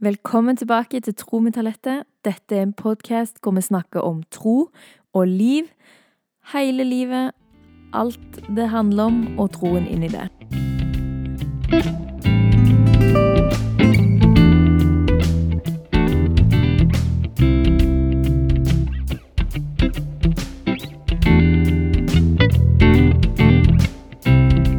Velkommen 0.00 0.56
tilbake 0.56 1.00
til 1.00 1.14
Tro 1.16 1.38
med 1.40 1.54
Talette. 1.56 2.02
Dette 2.24 2.52
er 2.52 2.66
en 2.66 2.72
podkast 2.76 3.38
hvor 3.40 3.54
vi 3.56 3.62
snakker 3.64 4.04
om 4.04 4.18
tro 4.28 4.68
og 5.16 5.24
liv. 5.26 5.70
Hele 6.52 6.84
livet. 6.84 7.32
Alt 7.96 8.42
det 8.56 8.68
handler 8.68 9.04
om, 9.04 9.38
og 9.40 9.54
troen 9.54 9.86
inni 9.88 10.10
det. 10.12 10.28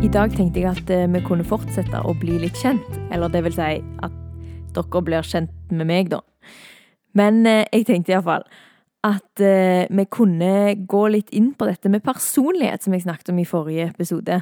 I 0.04 0.14
dag 0.14 0.38
tenkte 0.38 0.62
jeg 0.62 0.70
at 0.70 0.90
eh, 0.94 1.10
vi 1.10 1.26
kunne 1.26 1.44
fortsette 1.44 2.06
å 2.06 2.14
bli 2.22 2.38
litt 2.46 2.62
kjent. 2.62 3.02
Eller 3.10 3.34
det 3.34 3.42
vil 3.50 3.58
si 3.58 3.82
at 3.82 4.24
dere 4.78 5.04
blir 5.04 5.26
kjent 5.26 5.74
med 5.74 5.90
meg, 5.90 6.12
da. 6.14 6.22
Men 7.18 7.46
eh, 7.50 7.66
jeg 7.74 7.88
tenkte 7.90 8.14
iallfall 8.16 8.46
at 9.08 9.44
eh, 9.44 9.86
vi 9.90 10.06
kunne 10.12 10.52
gå 10.90 11.04
litt 11.14 11.32
inn 11.36 11.54
på 11.58 11.68
dette 11.70 11.90
med 11.92 12.06
personlighet, 12.06 12.84
som 12.84 12.96
jeg 12.96 13.06
snakket 13.06 13.32
om 13.34 13.40
i 13.42 13.48
forrige 13.48 13.90
episode. 13.92 14.42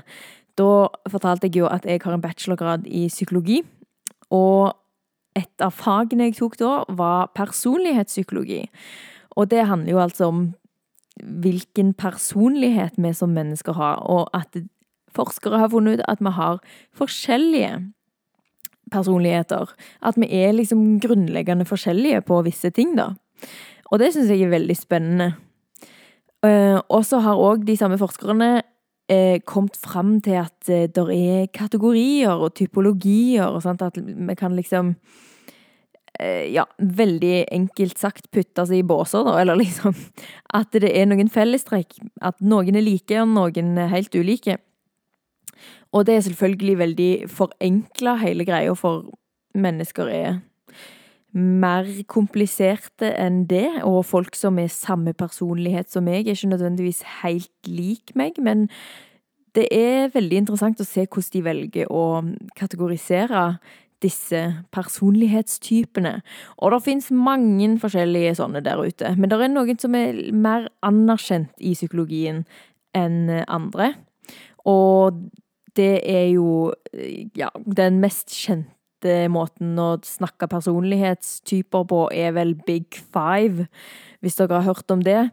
Da 0.56 0.72
fortalte 1.12 1.50
jeg 1.50 1.60
jo 1.60 1.70
at 1.70 1.86
jeg 1.88 2.02
har 2.04 2.16
en 2.16 2.24
bachelorgrad 2.24 2.88
i 2.88 3.06
psykologi, 3.12 3.62
og 4.34 4.74
et 5.36 5.64
av 5.64 5.74
fagene 5.76 6.30
jeg 6.30 6.38
tok 6.40 6.56
da, 6.62 6.76
var 6.96 7.34
personlighetspsykologi. 7.36 8.64
Og 9.36 9.50
det 9.52 9.66
handler 9.68 9.92
jo 9.92 10.00
altså 10.00 10.30
om 10.32 10.46
hvilken 11.44 11.94
personlighet 11.96 12.96
vi 13.00 13.12
som 13.16 13.36
mennesker 13.36 13.76
har, 13.76 14.00
og 14.04 14.32
at 14.36 14.56
forskere 15.16 15.60
har 15.60 15.72
funnet 15.72 16.00
ut 16.00 16.08
at 16.08 16.24
vi 16.24 16.34
har 16.36 16.64
forskjellige 16.96 17.76
personligheter. 18.96 19.76
At 20.02 20.18
vi 20.20 20.32
er 20.40 20.56
liksom 20.56 20.96
grunnleggende 21.04 21.68
forskjellige 21.68 22.24
på 22.26 22.42
visse 22.48 22.72
ting, 22.74 22.96
da. 22.98 23.12
Og 23.92 24.02
det 24.02 24.14
syns 24.16 24.32
jeg 24.32 24.48
er 24.48 24.56
veldig 24.56 24.78
spennende. 24.80 25.34
Uh, 26.46 26.80
og 26.94 27.06
så 27.08 27.22
har 27.24 27.42
òg 27.42 27.64
de 27.66 27.78
samme 27.80 27.98
forskerne 27.98 28.50
uh, 28.62 29.38
kommet 29.50 29.78
fram 29.82 30.18
til 30.22 30.42
at 30.44 30.58
uh, 30.70 30.86
det 30.86 31.06
er 31.16 31.48
kategorier 31.54 32.36
og 32.36 32.54
typologier, 32.58 33.48
og 33.48 33.64
sånt, 33.66 33.86
at 33.86 33.98
vi 33.98 34.36
kan 34.38 34.58
liksom 34.58 34.98
ja, 36.16 36.64
veldig 36.80 37.42
enkelt 37.52 38.00
sagt 38.00 38.30
putte 38.32 38.64
seg 38.64 38.78
i 38.78 38.86
båser, 38.88 39.26
da, 39.28 39.34
eller 39.42 39.58
liksom 39.60 39.92
At 40.56 40.72
det 40.72 40.88
er 40.96 41.10
noen 41.10 41.28
fellestrekk. 41.28 41.98
At 42.24 42.40
noen 42.40 42.78
er 42.80 42.86
like, 42.86 43.18
og 43.20 43.34
noen 43.34 43.74
er 43.84 43.92
helt 43.92 44.16
ulike. 44.16 44.56
Og 45.96 46.04
det 46.08 46.18
er 46.18 46.26
selvfølgelig 46.26 46.76
veldig 46.82 47.12
forenkla, 47.32 48.18
hele 48.20 48.46
greia, 48.48 48.74
for 48.76 49.08
mennesker 49.56 50.12
er 50.12 50.42
mer 51.36 51.88
kompliserte 52.08 53.10
enn 53.20 53.44
det, 53.50 53.68
og 53.84 54.06
folk 54.08 54.36
som 54.40 54.60
er 54.60 54.72
samme 54.72 55.14
personlighet 55.16 55.92
som 55.92 56.08
meg, 56.08 56.28
er 56.28 56.36
ikke 56.36 56.52
nødvendigvis 56.52 57.02
helt 57.22 57.68
lik 57.68 58.16
meg, 58.16 58.40
men 58.44 58.70
det 59.56 59.68
er 59.72 60.12
veldig 60.12 60.42
interessant 60.44 60.84
å 60.84 60.88
se 60.88 61.06
hvordan 61.06 61.32
de 61.34 61.44
velger 61.44 61.92
å 61.92 62.06
kategorisere 62.60 63.46
disse 64.04 64.42
personlighetstypene. 64.76 66.18
Og 66.60 66.76
det 66.76 66.82
fins 66.84 67.08
mange 67.16 67.70
forskjellige 67.80 68.36
sånne 68.40 68.64
der 68.64 68.84
ute, 68.84 69.14
men 69.16 69.32
det 69.32 69.40
er 69.40 69.52
noen 69.52 69.80
som 69.80 69.96
er 69.96 70.20
mer 70.36 70.68
anerkjent 70.84 71.56
i 71.60 71.72
psykologien 71.76 72.44
enn 72.96 73.32
andre. 73.48 73.94
Og 74.68 75.24
det 75.76 76.00
er 76.10 76.30
jo 76.34 76.74
ja, 77.38 77.52
den 77.66 78.00
mest 78.04 78.34
kjente 78.34 78.72
måten 79.30 79.78
å 79.78 79.96
snakke 80.06 80.48
personlighetstyper 80.50 81.86
på, 81.90 82.02
er 82.16 82.34
vel 82.38 82.56
Big 82.66 82.98
Five, 83.14 83.68
hvis 84.24 84.40
dere 84.40 84.60
har 84.60 84.70
hørt 84.72 84.92
om 84.94 85.04
det. 85.06 85.30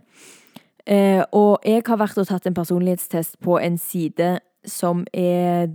Eh, 0.86 1.22
og 1.32 1.62
jeg 1.64 1.84
har 1.86 2.00
vært 2.00 2.18
og 2.18 2.26
tatt 2.26 2.48
en 2.48 2.56
personlighetstest 2.58 3.38
på 3.44 3.60
en 3.62 3.78
side 3.78 4.40
som 4.66 5.04
er 5.14 5.70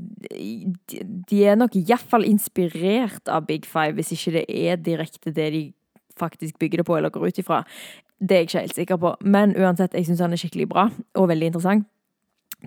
De 1.27 1.39
er 1.43 1.57
nok 1.59 1.75
iallfall 1.75 2.23
inspirert 2.27 3.27
av 3.31 3.47
Big 3.47 3.65
Five, 3.67 3.95
hvis 3.95 4.13
ikke 4.15 4.37
det 4.39 4.45
er 4.47 4.79
direkte 4.79 5.31
det 5.31 5.51
de 5.53 5.63
faktisk 6.17 6.59
bygger 6.59 6.81
det 6.81 6.87
på 6.87 6.97
eller 6.97 7.09
går 7.13 7.27
ut 7.27 7.39
ifra. 7.39 7.63
Det 8.19 8.31
er 8.31 8.39
jeg 8.41 8.47
ikke 8.47 8.63
helt 8.65 8.79
sikker 8.79 8.97
på, 8.97 9.15
men 9.21 9.53
uansett, 9.55 9.93
jeg 9.93 10.07
syns 10.07 10.23
han 10.23 10.33
er 10.33 10.41
skikkelig 10.41 10.69
bra 10.71 10.87
og 11.15 11.27
veldig 11.29 11.51
interessant. 11.51 11.85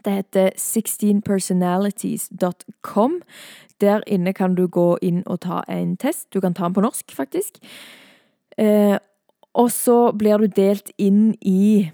Det 0.04 0.12
heter 0.12 0.50
16personalities.com. 0.56 3.22
Der 3.80 4.00
inne 4.06 4.32
kan 4.32 4.54
du 4.54 4.68
gå 4.68 4.98
inn 5.02 5.22
og 5.26 5.40
ta 5.40 5.62
en 5.68 5.96
test. 5.96 6.34
Du 6.34 6.40
kan 6.40 6.54
ta 6.54 6.64
den 6.64 6.74
på 6.74 6.80
norsk, 6.80 7.12
faktisk. 7.16 7.58
Eh, 8.58 8.98
og 9.54 9.70
så 9.70 10.12
blir 10.12 10.38
du 10.38 10.46
delt 10.46 10.90
inn 10.98 11.34
i 11.40 11.90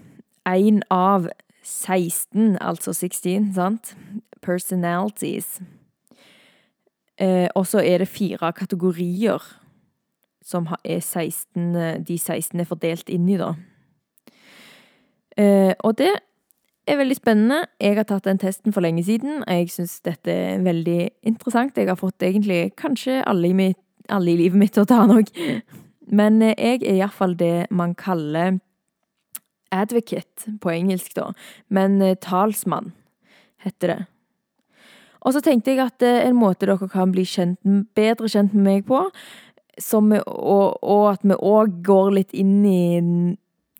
én 0.47 0.81
av 0.91 1.27
16, 1.63 2.57
altså 2.61 2.93
16, 2.93 3.53
sant? 3.53 3.97
Personalities. 4.41 5.61
Eh, 7.17 7.47
og 7.55 7.67
så 7.67 7.79
er 7.79 7.97
det 7.97 8.07
fire 8.07 8.53
kategorier 8.53 9.43
som 10.43 10.67
er 10.83 11.01
16, 11.01 12.03
de 12.07 12.17
16 12.17 12.59
er 12.59 12.69
fordelt 12.69 13.09
inn 13.09 13.29
i, 13.29 13.37
da. 13.37 13.53
Eh, 15.37 15.73
og 15.79 15.97
det 15.97 16.13
er 16.87 16.99
veldig 16.99 17.17
spennende. 17.17 17.63
Jeg 17.81 17.97
har 17.97 18.07
tatt 18.07 18.27
den 18.27 18.39
testen 18.41 18.73
for 18.75 18.85
lenge 18.85 19.03
siden, 19.03 19.41
og 19.43 19.51
jeg 19.51 19.71
syns 19.73 19.97
dette 20.05 20.31
er 20.31 20.63
veldig 20.65 21.09
interessant. 21.27 21.77
Jeg 21.77 21.89
har 21.89 21.99
fått 21.99 22.23
egentlig 22.25 22.71
kanskje 22.79 23.19
alle 23.27 23.51
i, 23.51 23.57
mitt, 23.57 23.79
alle 24.09 24.33
i 24.33 24.39
livet 24.39 24.59
mitt 24.59 24.75
til 24.75 24.85
å 24.85 24.89
ta 24.89 25.03
den 25.03 25.21
òg. 25.21 25.31
Men 26.07 26.41
eh, 26.41 26.55
jeg 26.55 26.83
er 26.83 27.01
iallfall 27.01 27.35
det 27.39 27.67
man 27.75 27.95
kaller 27.97 28.59
advocate 29.75 30.53
på 30.63 30.71
engelsk, 30.71 31.15
da. 31.17 31.31
Men 31.67 32.01
eh, 32.01 32.15
talsmann 32.23 32.93
heter 33.65 33.93
det. 33.93 33.99
Og 35.27 35.35
så 35.35 35.41
tenkte 35.43 35.73
jeg 35.73 35.83
at 35.83 36.05
eh, 36.05 36.23
en 36.27 36.39
måte 36.39 36.69
dere 36.69 36.89
kan 36.91 37.11
bli 37.11 37.25
kjent, 37.27 37.59
bedre 37.97 38.31
kjent 38.31 38.55
med 38.55 38.69
meg 38.69 38.87
på, 38.87 39.03
som, 39.81 40.09
og, 40.13 40.79
og 40.81 41.03
at 41.11 41.25
vi 41.27 41.35
òg 41.35 41.81
går 41.85 42.15
litt 42.15 42.33
inn 42.33 42.63
i 42.65 42.79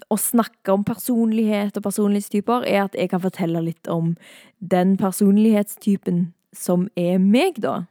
å 0.10 0.18
snakke 0.20 0.72
om 0.72 0.86
personlighet 0.88 1.78
og 1.78 1.84
personlighetstyper, 1.84 2.64
er 2.68 2.86
at 2.86 2.96
jeg 2.96 3.12
kan 3.12 3.24
fortelle 3.24 3.62
litt 3.64 3.90
om 3.92 4.16
den 4.60 4.96
personlighetstypen 5.00 6.30
som 6.56 6.88
er 6.96 7.20
meg, 7.22 7.60
da. 7.64 7.84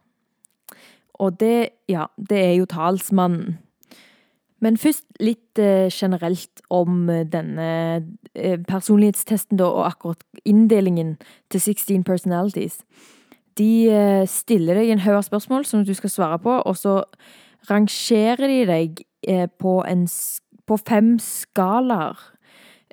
Og 1.21 1.39
det, 1.41 1.69
ja, 1.89 2.07
det 2.17 2.41
er 2.41 2.53
jo 2.57 2.69
talsmannen. 2.69 3.57
Men 4.61 4.77
først 4.81 5.05
litt 5.21 5.59
eh, 5.61 5.85
generelt 5.93 6.63
om 6.73 7.05
denne 7.29 7.67
eh, 8.33 8.57
personlighetstesten, 8.65 9.59
da, 9.61 9.67
og 9.69 9.85
akkurat 9.91 10.23
inndelingen 10.49 11.19
til 11.53 11.61
16 11.61 12.03
personalities. 12.03 12.79
De 13.57 13.89
eh, 13.93 14.23
stiller 14.29 14.81
deg 14.81 14.95
en 14.95 15.03
haug 15.05 15.19
av 15.19 15.27
spørsmål 15.29 15.65
som 15.69 15.85
du 15.85 15.93
skal 15.97 16.13
svare 16.13 16.41
på, 16.41 16.57
og 16.57 16.77
så 16.77 17.03
rangerer 17.69 18.49
de 18.49 18.59
deg 18.69 19.05
eh, 19.29 19.45
på 19.45 19.79
en 19.85 20.07
skala 20.09 20.46
på 20.67 20.77
fem 20.77 21.15
skalaer 21.23 22.19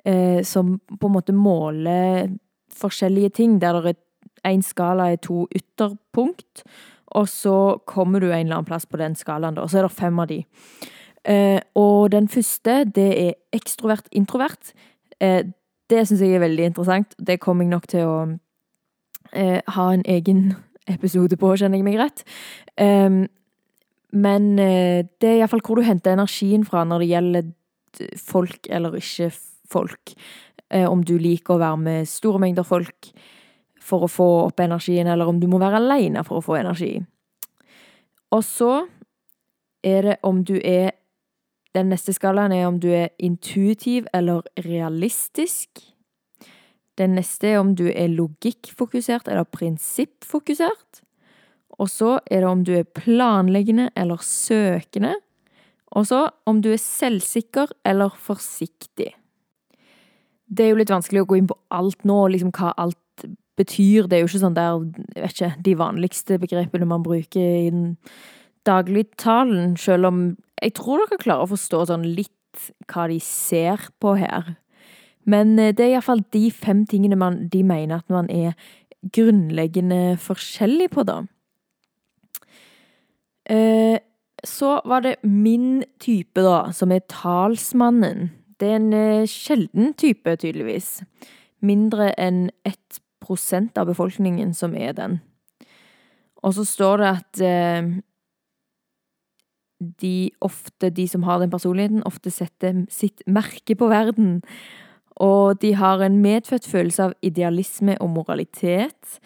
eh, 0.05 0.41
som 0.43 0.77
på 0.99 1.09
en 1.09 1.15
måte 1.15 1.35
måler 1.35 2.29
forskjellige 2.75 3.29
ting, 3.39 3.59
der 3.61 3.81
det 3.81 3.95
er 3.95 4.51
én 4.51 4.63
skala 4.63 5.11
er 5.11 5.21
to 5.23 5.47
ytterpunkt, 5.55 6.63
og 7.15 7.29
så 7.29 7.81
kommer 7.87 8.19
du 8.19 8.27
en 8.27 8.45
eller 8.45 8.59
annen 8.59 8.67
plass 8.67 8.85
på 8.85 8.97
den 8.97 9.15
skalaen, 9.15 9.57
og 9.57 9.69
så 9.69 9.79
er 9.79 9.87
det 9.87 9.91
fem 9.91 10.19
av 10.19 10.27
de. 10.27 10.43
Eh, 11.25 11.59
og 11.75 12.11
den 12.11 12.27
første, 12.27 12.83
det 12.83 13.09
er 13.21 13.33
ekstrovert-introvert. 13.53 14.73
Eh, 15.21 15.45
det 15.89 16.07
syns 16.07 16.21
jeg 16.21 16.35
er 16.35 16.43
veldig 16.43 16.65
interessant. 16.65 17.15
Det 17.17 17.39
kommer 17.39 17.65
jeg 17.65 17.73
nok 17.73 17.87
til 17.87 18.05
å 18.05 18.17
eh, 19.33 19.61
ha 19.67 19.87
en 19.93 20.05
egen 20.05 20.53
episode 20.95 21.37
på, 21.37 21.55
kjenner 21.55 21.81
jeg 21.81 21.87
meg 21.87 21.99
rett. 22.01 22.25
Um, 22.77 23.25
men 24.15 24.59
eh, 24.59 25.05
det 25.21 25.29
er 25.29 25.39
iallfall 25.39 25.63
hvor 25.65 25.79
du 25.79 25.85
henter 25.87 26.13
energien 26.13 26.65
fra 26.67 26.83
når 26.87 27.03
det 27.03 27.09
gjelder 27.09 27.47
folk 28.21 28.67
eller 28.69 28.97
ikke 28.99 29.31
folk. 29.71 30.13
Eh, 30.69 30.85
om 30.89 31.03
du 31.05 31.17
liker 31.19 31.55
å 31.55 31.61
være 31.61 31.81
med 31.81 32.09
store 32.09 32.41
mengder 32.41 32.67
folk 32.67 33.11
for 33.85 34.05
å 34.05 34.09
få 34.09 34.27
opp 34.47 34.61
energien, 34.63 35.07
eller 35.07 35.29
om 35.29 35.39
du 35.39 35.47
må 35.49 35.59
være 35.61 35.81
aleine 35.81 36.23
for 36.25 36.39
å 36.39 36.45
få 36.45 36.57
energi. 36.59 36.97
Og 38.33 38.41
så 38.43 38.85
er 39.85 40.09
det 40.09 40.15
om 40.23 40.43
du 40.43 40.57
er 40.63 40.95
Den 41.75 41.89
neste 41.91 42.13
skalaen 42.15 42.53
er 42.55 42.69
om 42.69 42.77
du 42.79 42.87
er 42.87 43.09
intuitiv 43.19 44.05
eller 44.15 44.45
realistisk. 44.63 45.81
Den 46.95 47.17
neste 47.17 47.49
er 47.49 47.57
om 47.59 47.73
du 47.75 47.89
er 47.89 48.13
logikkfokusert 48.13 49.27
eller 49.27 49.43
prinsippfokusert. 49.43 51.01
Og 51.75 51.89
så 51.91 52.13
er 52.31 52.45
det 52.45 52.47
om 52.47 52.63
du 52.63 52.71
er 52.77 52.87
planleggende 52.87 53.89
eller 53.91 54.23
søkende. 54.23 55.17
Og 55.93 56.07
så 56.09 56.25
om 56.49 56.61
du 56.63 56.71
er 56.73 56.81
selvsikker 56.81 57.71
eller 57.85 58.15
forsiktig. 58.17 59.11
Det 60.45 60.65
er 60.65 60.73
jo 60.73 60.79
litt 60.79 60.93
vanskelig 60.93 61.23
å 61.23 61.27
gå 61.29 61.39
inn 61.39 61.49
på 61.49 61.57
alt 61.73 62.03
nå, 62.07 62.17
liksom 62.33 62.53
hva 62.55 62.73
alt 62.81 63.27
betyr. 63.57 64.09
Det 64.09 64.17
er 64.17 64.23
jo 64.23 64.29
ikke 64.29 64.43
sånn 64.43 64.57
der, 64.57 64.81
jeg 65.15 65.23
vet 65.23 65.37
ikke, 65.37 65.51
de 65.67 65.75
vanligste 65.79 66.39
begrepene 66.41 66.89
man 66.89 67.05
bruker 67.05 67.41
i 67.41 67.69
den 67.73 67.93
dagligtalen, 68.65 69.75
selv 69.77 70.09
om 70.09 70.21
jeg 70.61 70.73
tror 70.79 71.03
dere 71.03 71.21
klarer 71.21 71.45
å 71.45 71.51
forstå 71.53 71.83
sånn 71.91 72.05
litt 72.17 72.31
hva 72.89 73.07
de 73.11 73.19
ser 73.21 73.89
på 74.01 74.15
her. 74.19 74.55
Men 75.29 75.57
eh, 75.59 75.73
det 75.75 75.85
er 75.85 75.95
iallfall 75.95 76.23
de 76.33 76.47
fem 76.53 76.85
tingene 76.89 77.17
man, 77.19 77.45
de 77.51 77.61
mener 77.65 77.99
at 77.99 78.11
man 78.13 78.29
er 78.31 78.55
grunnleggende 79.15 80.17
forskjellig 80.21 80.89
på, 80.95 81.05
da. 81.05 81.19
Eh, 83.45 83.99
så 84.47 84.79
var 84.85 85.05
det 85.05 85.15
min 85.23 85.83
type, 85.99 86.41
da, 86.41 86.71
som 86.73 86.93
er 86.93 87.05
talsmannen. 87.11 88.29
Det 88.59 88.69
er 88.69 88.79
en 88.79 88.93
eh, 88.95 89.29
sjelden 89.29 89.93
type, 89.99 90.37
tydeligvis. 90.41 91.01
Mindre 91.65 92.11
enn 92.21 92.49
ett 92.67 93.01
prosent 93.23 93.77
av 93.77 93.89
befolkningen 93.89 94.53
som 94.55 94.75
er 94.77 94.93
den. 94.95 95.19
Og 96.45 96.53
så 96.55 96.65
står 96.67 97.01
det 97.01 97.09
at 97.09 97.41
eh, 97.43 97.91
de 100.01 100.31
ofte, 100.45 100.89
de 100.89 101.07
som 101.09 101.25
har 101.27 101.41
den 101.41 101.51
personligheten, 101.51 102.05
ofte 102.05 102.31
setter 102.31 102.85
sitt 102.93 103.25
merke 103.27 103.75
på 103.75 103.89
verden. 103.91 104.39
Og 105.15 105.61
de 105.61 105.73
har 105.79 106.03
en 106.03 106.19
medfødt 106.21 106.67
følelse 106.67 107.09
av 107.09 107.13
idealisme 107.23 107.97
og 108.03 108.13
moralitet. 108.17 109.19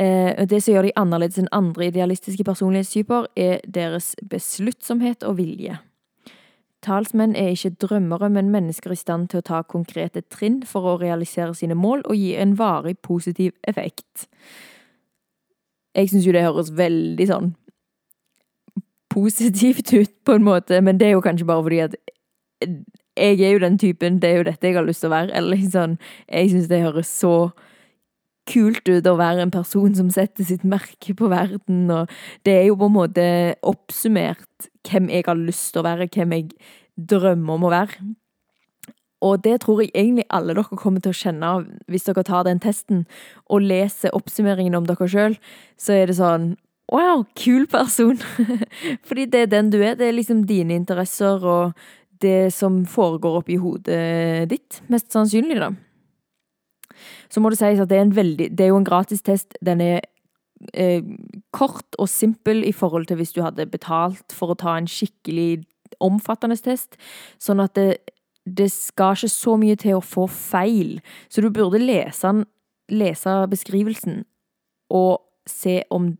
Eh, 0.00 0.46
det 0.46 0.62
som 0.62 0.74
gjør 0.74 0.88
de 0.88 0.96
annerledes 0.96 1.38
enn 1.40 1.50
andre 1.52 1.90
idealistiske 1.90 2.44
personlighetstyper, 2.48 3.28
er 3.36 3.60
deres 3.68 4.14
besluttsomhet 4.28 5.24
og 5.28 5.36
vilje. 5.40 5.78
Talsmenn 6.82 7.36
er 7.38 7.52
ikke 7.52 7.76
drømmere, 7.84 8.30
men 8.32 8.50
mennesker 8.50 8.90
i 8.90 8.98
stand 8.98 9.28
til 9.30 9.38
å 9.38 9.46
ta 9.46 9.62
konkrete 9.62 10.24
trinn 10.32 10.62
for 10.66 10.88
å 10.88 10.98
realisere 10.98 11.54
sine 11.54 11.76
mål 11.78 12.02
og 12.08 12.16
gi 12.18 12.32
en 12.34 12.56
varig 12.58 12.96
positiv 13.04 13.52
effekt. 13.68 14.26
Jeg 15.94 16.10
syns 16.10 16.26
jo 16.26 16.32
det 16.34 16.42
høres 16.42 16.72
veldig 16.74 17.26
sånn 17.28 17.52
positivt 19.12 19.92
ut, 19.92 20.12
på 20.24 20.38
en 20.38 20.46
måte, 20.46 20.80
men 20.80 20.98
det 20.98 21.10
er 21.10 21.14
jo 21.16 21.22
kanskje 21.24 21.46
bare 21.46 21.62
fordi 21.66 21.80
at 21.84 21.96
jeg 22.62 23.40
er 23.44 23.52
jo 23.52 23.60
den 23.60 23.78
typen, 23.78 24.18
det 24.22 24.30
er 24.30 24.36
jo 24.40 24.46
dette 24.48 24.66
jeg 24.66 24.76
har 24.78 24.86
lyst 24.86 25.04
til 25.04 25.10
å 25.10 25.16
være. 25.16 25.34
Eller 25.36 25.58
liksom, 25.60 25.98
jeg 26.32 26.50
syns 26.50 26.70
det 26.70 26.80
høres 26.80 27.10
så 27.12 27.34
kult 28.50 28.88
ut 28.88 29.06
å 29.06 29.18
være 29.18 29.44
en 29.44 29.52
person 29.54 29.92
som 29.94 30.08
setter 30.12 30.46
sitt 30.46 30.64
merke 30.66 31.14
på 31.18 31.30
verden, 31.30 31.84
og 31.94 32.10
det 32.46 32.56
er 32.58 32.64
jo 32.68 32.78
på 32.80 32.88
en 32.90 32.96
måte 32.96 33.26
oppsummert 33.62 34.70
hvem 34.88 35.10
jeg 35.12 35.28
har 35.28 35.38
lyst 35.38 35.70
til 35.72 35.82
å 35.82 35.86
være, 35.86 36.10
hvem 36.10 36.34
jeg 36.36 36.50
drømmer 37.12 37.54
om 37.54 37.68
å 37.68 37.72
være. 37.72 38.02
Og 39.22 39.38
det 39.44 39.60
tror 39.62 39.84
jeg 39.84 39.92
egentlig 39.94 40.26
alle 40.34 40.56
dere 40.56 40.78
kommer 40.80 41.02
til 41.02 41.14
å 41.14 41.20
kjenne 41.20 41.50
av 41.54 41.66
hvis 41.90 42.08
dere 42.08 42.24
tar 42.26 42.42
den 42.48 42.60
testen 42.62 43.04
og 43.46 43.62
leser 43.62 44.14
oppsummeringen 44.18 44.74
om 44.74 44.88
dere 44.88 45.06
sjøl. 45.08 45.38
Så 45.78 45.94
er 45.94 46.10
det 46.10 46.18
sånn 46.18 46.54
Wow, 46.92 47.22
kul 47.38 47.64
person! 47.70 48.18
Fordi 49.08 49.24
det 49.30 49.44
er 49.46 49.52
den 49.52 49.70
du 49.72 49.78
er. 49.78 49.94
Det 49.96 50.10
er 50.10 50.16
liksom 50.16 50.42
dine 50.50 50.74
interesser 50.76 51.40
og 51.40 51.78
det 52.20 52.52
som 52.52 52.82
foregår 52.90 53.38
oppi 53.40 53.56
hodet 53.62 54.50
ditt, 54.50 54.82
mest 54.92 55.08
sannsynlig, 55.14 55.56
da. 55.62 55.70
Så 57.32 57.42
må 57.42 57.52
det 57.52 57.60
sies 57.60 57.80
at 57.82 57.90
det 57.90 57.98
er 57.98 58.16
veldig 58.16 58.50
Det 58.52 58.64
er 58.64 58.72
jo 58.72 58.80
en 58.80 58.88
gratis 58.88 59.22
test. 59.22 59.56
Den 59.64 59.80
er 59.80 60.00
eh, 60.74 61.02
kort 61.52 61.98
og 61.98 62.08
simpel 62.08 62.64
i 62.64 62.72
forhold 62.72 63.06
til 63.06 63.20
hvis 63.20 63.34
du 63.36 63.42
hadde 63.42 63.70
betalt 63.70 64.34
for 64.36 64.52
å 64.52 64.58
ta 64.58 64.76
en 64.78 64.90
skikkelig 64.90 65.64
omfattende 66.02 66.56
test. 66.56 66.96
Sånn 67.42 67.62
at 67.62 67.74
det, 67.78 68.00
det 68.44 68.70
skal 68.72 69.16
ikke 69.16 69.32
så 69.32 69.56
mye 69.60 69.76
til 69.80 69.98
å 69.98 70.04
få 70.04 70.26
feil. 70.30 70.98
Så 71.28 71.44
du 71.44 71.50
burde 71.50 71.82
lese, 71.82 72.34
lese 72.92 73.36
beskrivelsen 73.50 74.24
og 74.92 75.22
se 75.48 75.80
om 75.90 76.12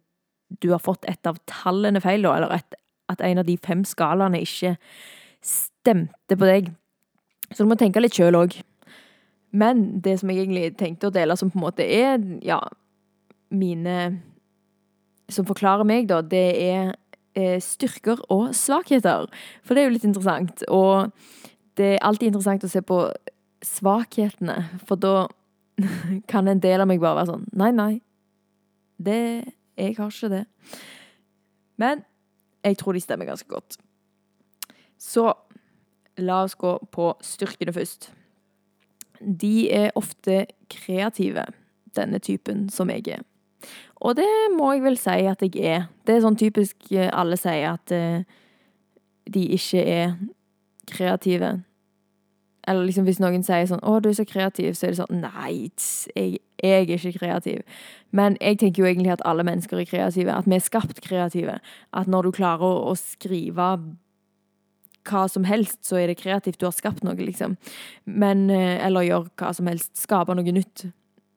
du 0.60 0.70
har 0.72 0.82
fått 0.82 1.06
et 1.08 1.26
av 1.28 1.38
tallene 1.48 2.00
feil, 2.04 2.24
da, 2.26 2.36
eller 2.36 2.54
et, 2.58 2.76
at 3.12 3.22
en 3.24 3.40
av 3.40 3.48
de 3.48 3.56
fem 3.62 3.84
skalaene 3.88 4.42
ikke 4.42 4.74
stemte 5.42 6.36
på 6.38 6.48
deg. 6.48 6.70
Så 7.52 7.64
du 7.64 7.70
må 7.70 7.78
tenke 7.80 8.02
litt 8.02 8.16
sjøl 8.16 8.36
òg. 8.38 8.58
Men 9.52 10.00
det 10.00 10.18
som 10.20 10.30
jeg 10.32 10.46
egentlig 10.46 10.72
tenkte 10.80 11.10
å 11.10 11.14
dele, 11.14 11.36
som 11.36 11.50
på 11.52 11.60
en 11.60 11.66
måte 11.66 11.84
er 11.84 12.20
ja, 12.44 12.60
mine 13.52 14.22
Som 15.32 15.46
forklarer 15.48 15.86
meg, 15.88 16.08
da, 16.10 16.20
det 16.20 16.46
er 16.60 16.94
eh, 17.38 17.60
styrker 17.62 18.20
og 18.32 18.50
svakheter. 18.56 19.28
For 19.64 19.72
det 19.72 19.82
er 19.82 19.86
jo 19.86 19.94
litt 19.94 20.04
interessant. 20.04 20.64
Og 20.68 21.12
det 21.80 21.94
er 21.94 22.02
alltid 22.04 22.28
interessant 22.28 22.66
å 22.66 22.68
se 22.68 22.82
på 22.84 22.98
svakhetene, 23.64 24.58
for 24.84 25.00
da 25.00 25.28
kan 26.32 26.50
en 26.50 26.60
del 26.60 26.82
av 26.82 26.90
meg 26.90 27.00
bare 27.00 27.22
være 27.22 27.30
sånn 27.30 27.46
Nei, 27.56 27.70
nei. 27.72 27.92
Det 29.00 29.20
Jeg 29.78 29.96
har 29.96 30.10
ikke 30.12 30.28
det. 30.28 30.44
Men 31.80 32.04
jeg 32.62 32.76
tror 32.78 32.92
de 32.92 33.00
stemmer 33.00 33.26
ganske 33.26 33.48
godt. 33.48 33.78
Så 35.00 35.32
la 36.20 36.42
oss 36.44 36.58
gå 36.60 36.76
på 36.92 37.08
styrkene 37.24 37.72
først 37.72 38.10
de 39.22 39.70
er 39.72 39.90
ofte 39.98 40.46
kreative, 40.72 41.44
denne 41.96 42.18
typen 42.18 42.68
som 42.72 42.90
jeg 42.90 43.08
er. 43.18 43.26
Og 44.02 44.16
det 44.18 44.28
må 44.56 44.72
jeg 44.72 44.82
vel 44.82 44.98
si 44.98 45.26
at 45.30 45.42
jeg 45.44 45.58
er. 45.62 45.84
Det 46.06 46.16
er 46.16 46.24
sånn 46.24 46.38
typisk 46.38 46.88
eh, 46.90 47.10
alle 47.14 47.38
sier 47.38 47.76
at 47.76 47.92
uh, 47.94 48.24
de 49.30 49.42
ikke 49.54 49.84
er 49.86 50.16
kreative. 50.90 51.52
Eller 52.68 52.86
liksom 52.86 53.06
hvis 53.06 53.20
noen 53.22 53.42
sier 53.46 53.66
sånn 53.66 53.82
'Å, 53.82 54.00
du 54.02 54.08
er 54.10 54.18
så 54.18 54.26
kreativ', 54.26 54.74
så 54.74 54.86
er 54.86 54.94
det 54.94 55.00
sånn 55.00 55.22
Nei, 55.22 55.70
jeg, 56.14 56.38
jeg 56.62 56.72
er 56.72 56.94
ikke 56.98 57.18
kreativ. 57.18 57.62
Men 58.10 58.36
jeg 58.40 58.58
tenker 58.58 58.82
jo 58.82 58.90
egentlig 58.90 59.12
at 59.14 59.24
alle 59.24 59.46
mennesker 59.46 59.78
er 59.78 59.86
kreative. 59.86 60.34
At 60.34 60.46
vi 60.46 60.54
er 60.58 60.62
skapt 60.62 61.00
kreative. 61.02 61.58
At 61.92 62.06
når 62.06 62.22
du 62.22 62.30
klarer 62.38 62.66
å, 62.66 62.90
å 62.90 62.94
skrive 62.98 63.70
hva 65.08 65.26
som 65.30 65.46
helst, 65.48 65.80
så 65.86 65.98
er 66.00 66.10
det 66.10 66.20
kreativt. 66.20 66.60
Du 66.60 66.66
har 66.68 66.74
skapt 66.76 67.04
noe, 67.06 67.16
liksom. 67.18 67.56
Men 68.06 68.48
eh, 68.50 68.78
Eller 68.84 69.08
gjør 69.08 69.30
hva 69.40 69.52
som 69.56 69.70
helst. 69.70 69.94
Skape 69.98 70.34
noe 70.36 70.54
nytt. 70.54 70.86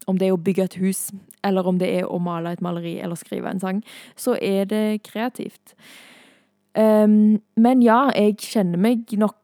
Om 0.06 0.20
det 0.22 0.28
er 0.28 0.36
å 0.36 0.42
bygge 0.42 0.68
et 0.68 0.76
hus, 0.78 1.08
eller 1.44 1.66
om 1.66 1.80
det 1.82 1.88
er 1.90 2.06
å 2.06 2.20
male 2.22 2.52
et 2.54 2.62
maleri 2.62 3.00
eller 3.02 3.18
skrive 3.18 3.50
en 3.50 3.62
sang, 3.62 3.80
så 4.14 4.36
er 4.38 4.68
det 4.70 5.02
kreativt. 5.08 5.74
Um, 6.78 7.40
men 7.58 7.82
ja, 7.82 8.12
jeg 8.14 8.38
kjenner 8.44 8.78
meg 8.78 9.16
nok, 9.18 9.40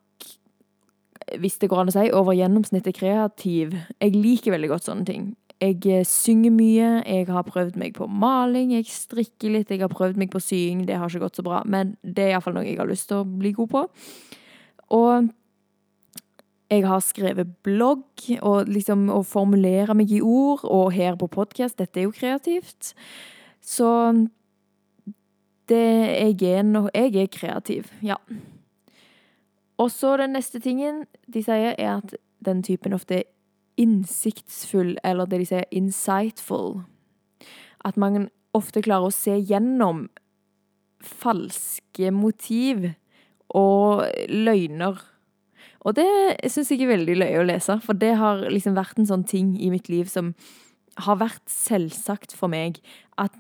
hvis 1.42 1.58
det 1.64 1.72
går 1.72 1.82
an 1.82 1.90
å 1.90 1.96
si, 1.96 2.06
over 2.14 2.38
gjennomsnittet 2.38 3.00
kreativ. 3.00 3.74
Jeg 3.98 4.14
liker 4.14 4.54
veldig 4.54 4.70
godt 4.74 4.86
sånne 4.86 5.08
ting. 5.08 5.32
Jeg 5.62 5.78
eh, 5.94 6.06
synger 6.08 6.54
mye, 6.56 6.88
jeg 7.06 7.28
har 7.30 7.46
prøvd 7.46 7.76
meg 7.78 7.94
på 7.94 8.08
maling, 8.10 8.72
jeg 8.74 8.88
strikker 8.90 9.54
litt, 9.54 9.70
jeg 9.70 9.84
har 9.84 9.92
prøvd 9.92 10.18
meg 10.18 10.32
på 10.34 10.42
sying, 10.42 10.88
det 10.88 10.98
har 10.98 11.12
ikke 11.12 11.28
gått 11.28 11.38
så 11.38 11.46
bra, 11.46 11.62
men 11.70 11.96
det 12.02 12.26
er 12.26 12.34
iallfall 12.34 12.56
noe 12.58 12.66
jeg 12.66 12.80
har 12.80 12.90
lyst 12.90 13.12
til 13.12 13.22
å 13.22 13.28
bli 13.28 13.54
god 13.54 13.70
på. 13.76 13.84
Og 14.98 15.30
jeg 16.72 16.86
har 16.88 17.04
skrevet 17.04 17.52
blogg, 17.68 18.26
og 18.42 18.70
liksom 18.72 19.10
å 19.14 19.22
formulere 19.28 19.94
meg 19.98 20.14
i 20.16 20.22
ord, 20.24 20.64
og 20.66 20.94
her 20.96 21.20
på 21.20 21.30
podkast, 21.30 21.78
dette 21.78 22.00
er 22.00 22.08
jo 22.08 22.16
kreativt. 22.16 22.94
Så 23.62 23.90
det 25.70 25.84
jeg 25.84 26.58
er 26.58 26.64
nå 26.66 26.88
Jeg 26.90 27.16
er 27.16 27.30
kreativ, 27.32 27.92
ja. 28.02 28.18
Og 29.78 29.92
så 29.92 30.16
den 30.18 30.34
neste 30.34 30.60
tingen 30.60 31.06
de 31.28 31.44
sier, 31.44 31.76
er 31.78 32.00
at 32.00 32.16
den 32.42 32.64
typen 32.64 32.94
ofte 32.98 33.22
er 33.22 33.30
innsiktsfull, 33.82 34.96
eller 35.04 35.30
det 35.30 35.42
de 35.42 35.50
sier 35.50 35.68
insightful. 35.76 36.82
At 37.86 37.98
man 37.98 38.30
ofte 38.58 38.84
klarer 38.86 39.10
å 39.10 39.16
se 39.16 39.38
gjennom 39.40 40.06
falske 41.02 42.12
motiv 42.14 42.92
og 43.58 44.06
løgner. 44.30 45.00
Og 45.82 45.96
det 45.98 46.08
syns 46.52 46.70
jeg 46.72 46.86
er 46.86 46.94
veldig 46.94 47.18
løye 47.18 47.40
å 47.42 47.48
lese, 47.48 47.80
for 47.82 47.98
det 47.98 48.14
har 48.20 48.46
liksom 48.54 48.78
vært 48.78 49.02
en 49.02 49.10
sånn 49.10 49.26
ting 49.28 49.56
i 49.58 49.72
mitt 49.74 49.90
liv 49.90 50.10
som 50.12 50.36
har 51.02 51.18
vært 51.22 51.44
selvsagt 51.50 52.36
for 52.38 52.52
meg. 52.52 52.78
At 53.18 53.34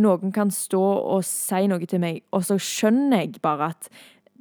noen 0.00 0.32
kan 0.34 0.50
stå 0.54 0.82
og 0.82 1.24
si 1.28 1.66
noe 1.70 1.86
til 1.90 2.02
meg, 2.02 2.22
og 2.34 2.46
så 2.48 2.56
skjønner 2.58 3.26
jeg 3.26 3.42
bare 3.44 3.72
at 3.74 3.90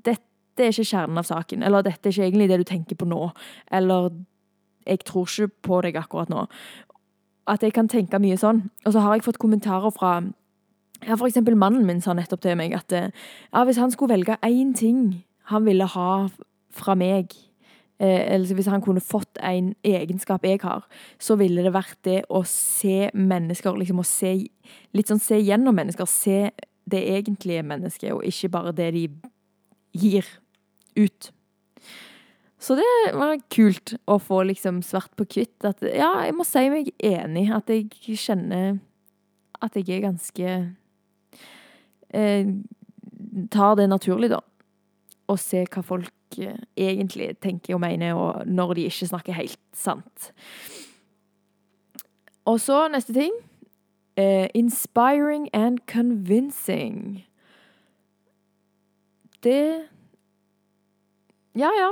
dette 0.05 0.63
er 0.63 0.71
ikke 0.71 0.87
kjernen 0.93 1.19
av 1.19 1.27
saken, 1.27 1.65
eller 1.65 1.85
dette 1.85 2.09
er 2.09 2.15
ikke 2.15 2.29
egentlig 2.29 2.49
det 2.51 2.61
du 2.61 2.67
tenker 2.69 2.97
på 2.99 3.09
nå, 3.09 3.27
eller 3.73 4.09
jeg 4.85 5.03
tror 5.07 5.27
ikke 5.27 5.51
på 5.67 5.81
deg 5.85 5.99
akkurat 5.99 6.31
nå. 6.31 6.47
At 7.47 7.63
jeg 7.63 7.73
kan 7.75 7.89
tenke 7.91 8.19
mye 8.23 8.37
sånn. 8.39 8.65
Og 8.85 8.95
så 8.95 9.03
har 9.03 9.17
jeg 9.17 9.25
fått 9.25 9.41
kommentarer 9.41 9.91
fra 9.95 10.21
ja, 11.03 11.17
for 11.17 11.27
eksempel 11.27 11.57
mannen 11.59 11.83
min 11.83 11.99
sa 12.01 12.13
nettopp 12.15 12.43
til 12.45 12.55
meg 12.55 12.75
at 12.77 12.93
ja, 12.95 13.63
hvis 13.67 13.79
han 13.81 13.91
skulle 13.91 14.13
velge 14.13 14.37
én 14.47 14.71
ting 14.77 15.23
han 15.51 15.65
ville 15.65 15.87
ha 15.91 16.27
fra 16.73 16.95
meg, 16.95 17.33
eh, 17.99 18.33
eller 18.35 18.55
hvis 18.55 18.69
han 18.71 18.81
kunne 18.81 19.03
fått 19.03 19.39
en 19.43 19.73
egenskap 19.83 20.45
jeg 20.47 20.61
har, 20.63 20.85
så 21.19 21.35
ville 21.39 21.65
det 21.65 21.73
vært 21.75 21.99
det 22.07 22.21
å 22.29 22.43
se 22.47 23.09
mennesker, 23.13 23.77
liksom 23.79 24.03
å 24.03 24.07
se 24.07 24.35
Litt 24.95 25.09
sånn 25.09 25.19
se 25.19 25.35
gjennom 25.41 25.75
mennesker. 25.75 26.07
Se 26.07 26.51
det 26.87 27.01
egentlige 27.11 27.65
mennesket, 27.67 28.13
og 28.13 28.23
ikke 28.23 28.49
bare 28.53 28.71
det 28.71 28.85
de 28.95 29.01
gir 29.91 30.27
ut. 30.95 31.32
Så 32.63 32.77
det 32.79 32.87
var 33.11 33.35
kult 33.51 33.95
å 34.07 34.15
få 34.23 34.43
liksom 34.47 34.79
svart 34.87 35.11
på 35.19 35.25
hvitt 35.27 35.65
at 35.67 35.81
ja, 35.83 36.13
jeg 36.23 36.35
må 36.37 36.45
si 36.47 36.63
meg 36.71 36.93
enig. 37.03 37.49
At 37.51 37.71
jeg 37.71 37.89
kjenner 38.15 38.77
at 39.63 39.75
jeg 39.75 39.89
er 39.97 40.05
ganske 40.05 40.53
eh, 42.13 42.53
tar 43.51 43.75
det 43.79 43.87
naturlig, 43.91 44.31
da. 44.31 44.39
Og 45.31 45.39
ser 45.39 45.67
hva 45.71 45.83
folk 45.83 46.39
eh, 46.39 46.59
egentlig 46.79 47.33
tenker 47.43 47.75
og 47.75 47.83
mener, 47.83 48.15
og 48.15 48.47
når 48.47 48.77
de 48.77 48.87
ikke 48.87 49.09
snakker 49.11 49.37
helt 49.37 49.59
sant. 49.75 50.31
Og 52.47 52.59
så 52.63 52.85
neste 52.91 53.15
ting. 53.15 53.35
Eh, 54.15 54.47
inspiring 54.53 55.49
and 55.53 55.83
convincing. 55.87 57.25
Det 59.43 59.89
Ja, 61.55 61.69
ja. 61.75 61.91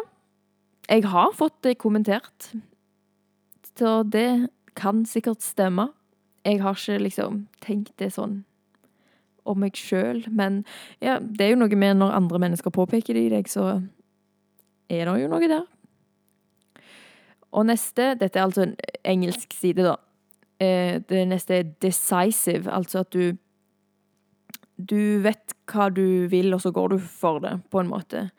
Jeg 0.91 1.05
har 1.07 1.31
fått 1.31 1.61
det 1.63 1.77
kommentert. 1.79 2.51
Så 3.79 4.03
det 4.03 4.49
kan 4.75 5.05
sikkert 5.07 5.41
stemme. 5.41 5.87
Jeg 6.43 6.59
har 6.61 6.75
ikke 6.75 6.97
liksom 6.99 7.45
tenkt 7.63 7.93
det 8.01 8.11
sånn 8.11 8.41
om 9.47 9.57
meg 9.57 9.77
sjøl, 9.77 10.19
men 10.29 10.59
ja, 11.01 11.15
det 11.17 11.45
er 11.45 11.53
jo 11.55 11.61
noe 11.63 11.77
med 11.79 11.97
når 11.97 12.13
andre 12.13 12.41
mennesker 12.43 12.73
påpeker 12.73 13.17
det 13.17 13.23
i 13.25 13.31
deg, 13.31 13.47
så 13.49 13.79
er 14.91 15.09
det 15.09 15.15
jo 15.23 15.29
noe 15.31 15.49
der. 15.49 15.63
Og 17.51 17.65
neste 17.67 18.11
Dette 18.19 18.37
er 18.37 18.45
altså 18.45 18.67
en 18.67 18.75
engelsk 19.01 19.55
side, 19.57 19.87
da. 19.87 19.95
Eh, 20.61 20.99
det 21.09 21.23
neste 21.31 21.57
er 21.57 21.71
decisive, 21.81 22.69
altså 22.71 23.01
at 23.01 23.13
du 23.13 23.37
Du 24.81 25.21
vet 25.21 25.53
hva 25.69 25.89
du 25.93 26.27
vil, 26.27 26.53
og 26.53 26.61
så 26.61 26.71
går 26.71 26.87
du 26.89 26.97
for 26.97 27.39
det, 27.39 27.59
på 27.69 27.79
en 27.79 27.89
måte. 27.89 28.29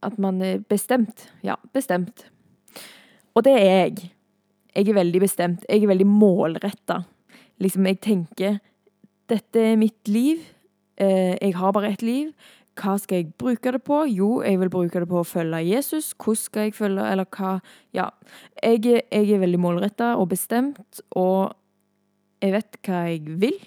Eh, 0.00 0.06
at 0.06 0.18
man 0.18 0.40
er 0.42 0.58
bestemt. 0.68 1.28
Ja, 1.42 1.56
bestemt. 1.72 2.26
Og 3.34 3.44
det 3.44 3.52
er 3.52 3.88
jeg. 3.88 4.12
Jeg 4.74 4.88
er 4.88 4.94
veldig 4.94 5.20
bestemt. 5.20 5.64
Jeg 5.68 5.82
er 5.82 5.90
veldig 5.90 6.06
målretta. 6.06 7.04
Liksom, 7.60 7.86
jeg 7.86 8.00
tenker 8.00 8.60
Dette 9.28 9.60
er 9.60 9.76
mitt 9.76 10.08
liv. 10.08 10.38
Eh, 10.98 11.36
jeg 11.40 11.54
har 11.54 11.72
bare 11.72 11.92
ett 11.92 12.02
liv. 12.02 12.32
Hva 12.80 12.96
skal 12.98 13.20
jeg 13.20 13.34
bruke 13.38 13.72
det 13.72 13.82
på? 13.84 14.06
Jo, 14.08 14.42
jeg 14.42 14.58
vil 14.58 14.70
bruke 14.70 15.00
det 15.00 15.08
på 15.08 15.20
å 15.20 15.26
følge 15.26 15.60
Jesus. 15.62 16.14
Hvordan 16.14 16.36
skal 16.36 16.62
jeg 16.62 16.74
følge 16.74 17.04
Eller 17.12 17.24
hva 17.24 17.60
Ja. 17.92 18.10
Jeg, 18.62 18.84
jeg 18.84 19.30
er 19.30 19.38
veldig 19.38 19.60
målretta 19.60 20.16
og 20.16 20.28
bestemt, 20.30 21.00
og 21.14 21.52
jeg 22.42 22.52
vet 22.52 22.76
hva 22.86 23.04
jeg 23.10 23.38
vil, 23.40 23.58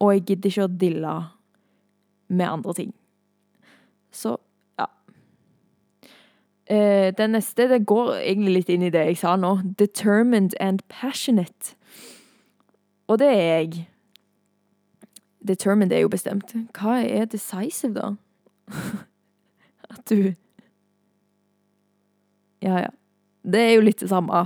og 0.00 0.12
jeg 0.12 0.24
gidder 0.26 0.50
ikke 0.50 0.64
å 0.64 0.78
dille 0.78 1.14
med 2.28 2.48
andre 2.48 2.74
ting. 2.74 2.92
Så. 4.12 4.34
Eh, 4.34 4.51
den 6.70 7.34
neste 7.34 7.66
det 7.68 7.82
går 7.86 8.14
egentlig 8.22 8.52
litt 8.54 8.68
inn 8.72 8.84
i 8.86 8.90
det 8.94 9.02
jeg 9.10 9.18
sa 9.20 9.34
nå. 9.36 9.56
Determined 9.78 10.54
and 10.60 10.80
passionate. 10.88 11.74
Og 13.10 13.18
det 13.18 13.28
er 13.28 13.42
jeg. 13.42 13.88
Determined 15.48 15.92
er 15.92 16.04
jo 16.04 16.08
bestemt. 16.08 16.54
Hva 16.78 17.00
er 17.02 17.26
decisive, 17.26 17.94
da? 17.98 18.12
At 19.92 20.08
du 20.10 20.34
Ja, 22.62 22.78
ja. 22.78 22.90
Det 23.42 23.60
er 23.60 23.72
jo 23.74 23.82
litt 23.82 24.00
det 24.00 24.08
samme. 24.08 24.44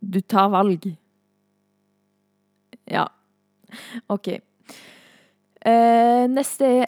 Du 0.00 0.20
tar 0.20 0.48
valg. 0.48 0.86
Ja. 2.88 3.04
OK. 4.08 4.28
Eh, 5.68 6.24
neste 6.32 6.64
er 6.64 6.86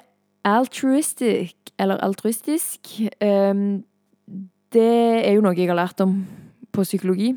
altruistic, 0.58 1.54
eller 1.78 2.00
altruistisk. 2.04 2.80
Eh, 3.20 3.54
det 4.72 5.26
er 5.26 5.32
jo 5.34 5.44
noe 5.44 5.56
jeg 5.56 5.70
har 5.70 5.78
lært 5.78 6.00
om 6.04 6.22
på 6.70 6.84
psykologi, 6.86 7.32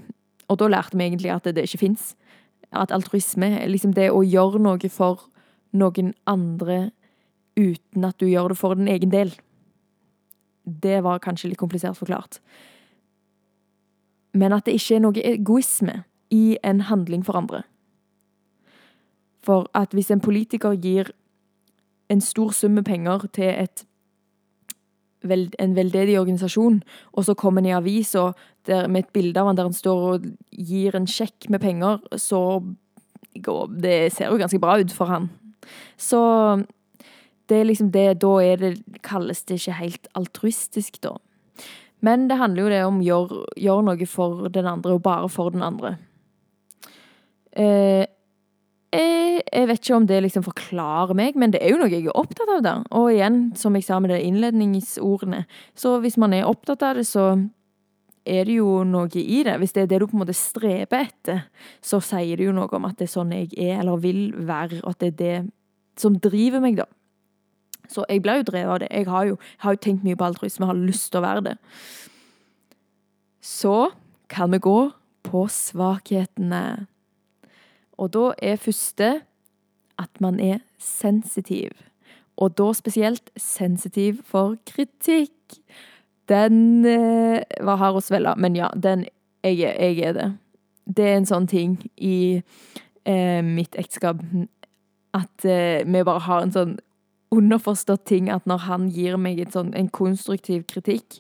og 0.50 0.60
da 0.62 0.70
lærte 0.70 0.98
vi 0.98 1.08
egentlig 1.08 1.32
at 1.34 1.48
det 1.50 1.66
ikke 1.66 1.86
fins. 1.88 2.14
At 2.72 2.92
altruisme 2.92 3.50
er 3.62 3.70
liksom 3.70 3.94
det 3.94 4.12
å 4.12 4.24
gjøre 4.26 4.62
noe 4.62 4.90
for 4.90 5.28
noen 5.74 6.14
andre 6.30 6.92
uten 7.58 8.06
at 8.06 8.20
du 8.20 8.28
gjør 8.28 8.54
det 8.54 8.58
for 8.58 8.78
din 8.78 8.90
egen 8.90 9.12
del. 9.14 9.34
Det 10.66 11.02
var 11.04 11.22
kanskje 11.22 11.52
litt 11.52 11.62
komplisert 11.62 11.98
forklart. 11.98 12.40
Men 14.34 14.54
at 14.54 14.66
det 14.66 14.78
ikke 14.78 14.98
er 14.98 15.04
noe 15.04 15.26
egoisme 15.26 16.04
i 16.34 16.58
en 16.64 16.82
handling 16.90 17.26
for 17.26 17.38
andre. 17.38 17.64
For 19.44 19.68
at 19.78 19.94
hvis 19.94 20.10
en 20.12 20.24
politiker 20.24 20.74
gir 20.74 21.12
en 22.10 22.22
stor 22.22 22.54
sum 22.56 22.78
med 22.78 22.86
penger 22.86 23.28
til 23.34 23.50
et, 23.52 23.86
en 25.24 25.76
veldedig 25.76 26.20
organisasjon, 26.20 26.82
og 27.14 27.26
så 27.26 27.36
kommer 27.40 27.64
han 27.64 27.70
i 27.70 27.76
avisa 27.78 28.32
med 28.68 29.04
et 29.04 29.14
bilde 29.16 29.40
av 29.40 29.50
han 29.50 29.60
der 29.60 29.70
han 29.70 29.76
står 29.76 30.06
og 30.10 30.28
gir 30.52 30.96
en 30.96 31.08
sjekk 31.08 31.50
med 31.50 31.64
penger, 31.64 32.00
så 32.20 32.64
går 33.34 33.68
Det 33.82 34.14
ser 34.14 34.30
jo 34.30 34.38
ganske 34.38 34.60
bra 34.62 34.78
ut 34.78 34.92
for 34.94 35.10
han. 35.10 35.30
Så 35.98 36.20
det 37.50 37.58
er 37.58 37.66
liksom 37.66 37.92
det 37.92 38.20
Da 38.22 38.34
er 38.44 38.58
det, 38.58 38.74
kalles 39.02 39.44
det 39.44 39.60
ikke 39.60 39.80
helt 39.80 40.08
altruistisk, 40.14 41.02
da. 41.02 41.18
Men 42.04 42.28
det 42.28 42.38
handler 42.38 42.64
jo 42.64 42.70
det 42.70 42.82
om 42.86 43.00
å 43.00 43.06
gjøre, 43.08 43.44
gjør 43.58 43.86
noe 43.88 44.06
for 44.06 44.50
den 44.50 44.68
andre, 44.68 44.94
og 44.94 45.02
bare 45.02 45.30
for 45.32 45.50
den 45.50 45.64
andre. 45.64 45.98
Eh, 47.54 48.06
jeg, 48.94 49.42
jeg, 49.48 49.68
vet 49.70 49.82
ikke 49.82 49.98
om 49.98 50.06
det 50.10 50.20
liksom 50.22 50.46
forklarer 50.46 51.18
meg, 51.18 51.38
men 51.40 51.54
det 51.54 51.64
er 51.64 51.74
jo 51.74 51.82
noe 51.82 51.92
jeg 51.92 52.06
er 52.06 52.20
opptatt 52.20 52.52
av 52.54 52.62
der. 52.66 52.86
Og 52.94 53.10
igjen, 53.14 53.42
som 53.58 53.76
jeg 53.78 53.88
sa 53.88 53.98
med 54.04 54.14
de 54.14 54.22
innledningsordene, 54.22 55.44
så 55.76 55.98
hvis 56.04 56.20
man 56.22 56.36
er 56.38 56.48
opptatt 56.50 56.86
av 56.86 57.00
det, 57.00 57.08
så 57.10 57.32
er 58.24 58.48
det 58.48 58.58
jo 58.60 58.84
noe 58.88 59.10
i 59.20 59.42
det. 59.46 59.58
Hvis 59.60 59.74
det 59.76 59.84
er 59.84 59.92
det 59.92 60.02
du 60.04 60.08
på 60.08 60.18
en 60.18 60.24
måte 60.24 60.38
streber 60.38 61.08
etter, 61.08 61.46
så 61.84 62.00
sier 62.04 62.40
det 62.40 62.48
jo 62.48 62.56
noe 62.56 62.72
om 62.72 62.88
at 62.88 63.00
det 63.00 63.10
er 63.10 63.16
sånn 63.16 63.34
jeg 63.36 63.52
er, 63.58 63.82
eller 63.82 64.00
vil 64.04 64.28
være, 64.48 64.84
og 64.84 64.94
at 64.94 65.04
det 65.04 65.12
er 65.14 65.18
det 65.20 65.36
som 66.00 66.16
driver 66.22 66.64
meg, 66.64 66.80
da. 66.80 66.88
Så 67.92 68.06
jeg 68.08 68.24
blir 68.24 68.40
jo 68.40 68.48
drevet 68.48 68.72
av 68.72 68.80
det. 68.86 68.94
Jeg 68.94 69.10
har 69.12 69.28
jo, 69.28 69.36
jeg 69.36 69.66
har 69.66 69.76
jo 69.76 69.84
tenkt 69.84 70.06
mye 70.08 70.18
på 70.18 70.30
altruisme, 70.30 70.70
har 70.70 70.80
lyst 70.80 71.12
til 71.12 71.20
å 71.20 71.26
være 71.26 71.46
det. 71.50 71.58
Så 73.44 73.76
kan 74.32 74.54
vi 74.54 74.62
gå 74.64 74.80
på 75.28 75.44
svakhetene. 75.52 76.64
Og 77.98 78.14
da 78.14 78.32
er 78.42 78.62
første 78.62 79.10
at 80.02 80.22
man 80.22 80.40
er 80.40 80.64
sensitiv. 80.80 81.72
Og 82.38 82.58
da 82.58 82.72
spesielt 82.74 83.30
sensitiv 83.38 84.24
for 84.26 84.56
kritikk. 84.66 85.60
Den 86.30 86.86
eh, 86.86 87.44
var 87.62 87.78
hard 87.82 88.00
å 88.00 88.04
svelge, 88.04 88.34
men 88.40 88.56
ja, 88.58 88.72
den 88.76 89.06
jeg, 89.44 89.60
jeg, 89.60 90.00
er 90.00 90.16
det. 90.18 90.30
Det 90.86 91.06
er 91.06 91.18
en 91.20 91.28
sånn 91.28 91.48
ting 91.52 91.78
i 92.00 92.42
eh, 93.06 93.42
mitt 93.44 93.76
ekteskap 93.80 94.24
at 95.14 95.46
eh, 95.46 95.84
vi 95.86 96.04
bare 96.04 96.24
har 96.26 96.46
en 96.46 96.56
sånn 96.56 96.78
underforstått 97.34 98.06
ting 98.10 98.30
at 98.32 98.48
når 98.50 98.66
han 98.68 98.88
gir 98.94 99.18
meg 99.18 99.42
sånn, 99.52 99.74
en 99.78 99.90
konstruktiv 99.94 100.66
kritikk, 100.70 101.20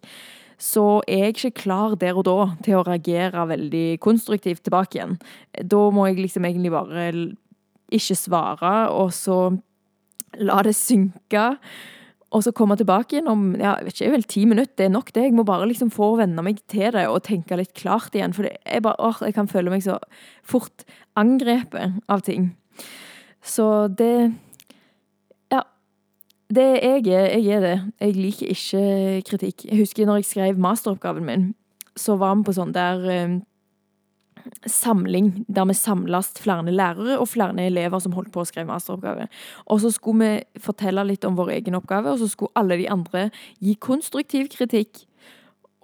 så 0.64 1.02
er 1.12 1.26
jeg 1.26 1.34
ikke 1.36 1.64
klar 1.66 1.96
der 2.00 2.16
og 2.16 2.24
da 2.28 2.38
til 2.64 2.80
å 2.80 2.86
reagere 2.88 3.48
veldig 3.50 3.88
konstruktivt 4.04 4.64
tilbake 4.64 5.00
igjen. 5.00 5.18
Da 5.60 5.82
må 5.92 6.08
jeg 6.08 6.22
liksom 6.22 6.48
egentlig 6.48 6.72
bare 6.72 7.10
ikke 7.94 8.16
svare, 8.16 8.72
og 8.96 9.12
så 9.16 9.40
la 10.40 10.62
det 10.66 10.76
synke. 10.78 11.50
Og 12.34 12.42
så 12.46 12.54
komme 12.56 12.78
tilbake 12.80 13.18
igjen 13.18 13.30
om 13.30 13.44
ja, 13.60 13.76
jeg 13.78 13.90
vet 13.90 14.00
ikke, 14.00 14.14
vel 14.16 14.26
ti 14.32 14.46
minutter. 14.50 14.74
Det 14.80 14.88
er 14.88 14.96
nok 14.96 15.12
det. 15.14 15.28
Jeg 15.28 15.36
må 15.38 15.46
bare 15.46 15.68
liksom 15.70 15.92
få 15.94 16.16
venne 16.18 16.46
meg 16.46 16.64
til 16.72 16.96
det 16.96 17.06
og 17.12 17.22
tenke 17.28 17.60
litt 17.60 17.76
klart 17.78 18.16
igjen. 18.18 18.34
For 18.34 18.48
jeg, 18.48 18.82
bare, 18.88 18.98
åh, 18.98 19.20
jeg 19.22 19.36
kan 19.36 19.52
føle 19.52 19.74
meg 19.74 19.84
så 19.86 20.00
fort 20.48 20.88
angrepet 21.20 22.00
av 22.10 22.24
ting. 22.26 22.54
Så 23.44 23.68
det 23.92 24.32
det 26.50 26.68
jeg 26.84 27.08
er, 27.08 27.38
jeg 27.40 27.56
er 27.56 27.62
det. 27.62 27.78
Jeg 28.02 28.16
liker 28.16 28.52
ikke 28.52 29.22
kritikk. 29.30 29.66
Jeg 29.70 29.80
husker 29.80 30.06
når 30.06 30.22
jeg 30.22 30.30
skrev 30.30 30.60
masteroppgaven 30.60 31.26
min, 31.26 31.50
så 31.96 32.18
var 32.20 32.36
vi 32.36 32.48
på 32.48 32.56
sånn 32.58 32.74
der 32.76 33.08
eh, 33.10 33.40
samling 34.68 35.46
der 35.48 35.68
vi 35.70 35.76
samles 35.78 36.32
flere 36.42 36.72
lærere 36.72 37.18
og 37.20 37.30
flere 37.32 37.66
elever 37.66 38.02
som 38.04 38.16
holdt 38.18 38.34
på 38.34 38.44
å 38.44 38.48
skrive 38.50 38.70
masteroppgave. 38.70 39.28
Og 39.72 39.82
så 39.84 39.92
skulle 39.94 40.28
vi 40.28 40.62
fortelle 40.62 41.06
litt 41.08 41.26
om 41.26 41.38
vår 41.40 41.56
egen 41.60 41.80
oppgave, 41.80 42.12
og 42.12 42.22
så 42.22 42.30
skulle 42.32 42.54
alle 42.60 42.78
de 42.82 42.90
andre 42.92 43.30
gi 43.64 43.76
konstruktiv 43.80 44.50
kritikk. 44.54 45.06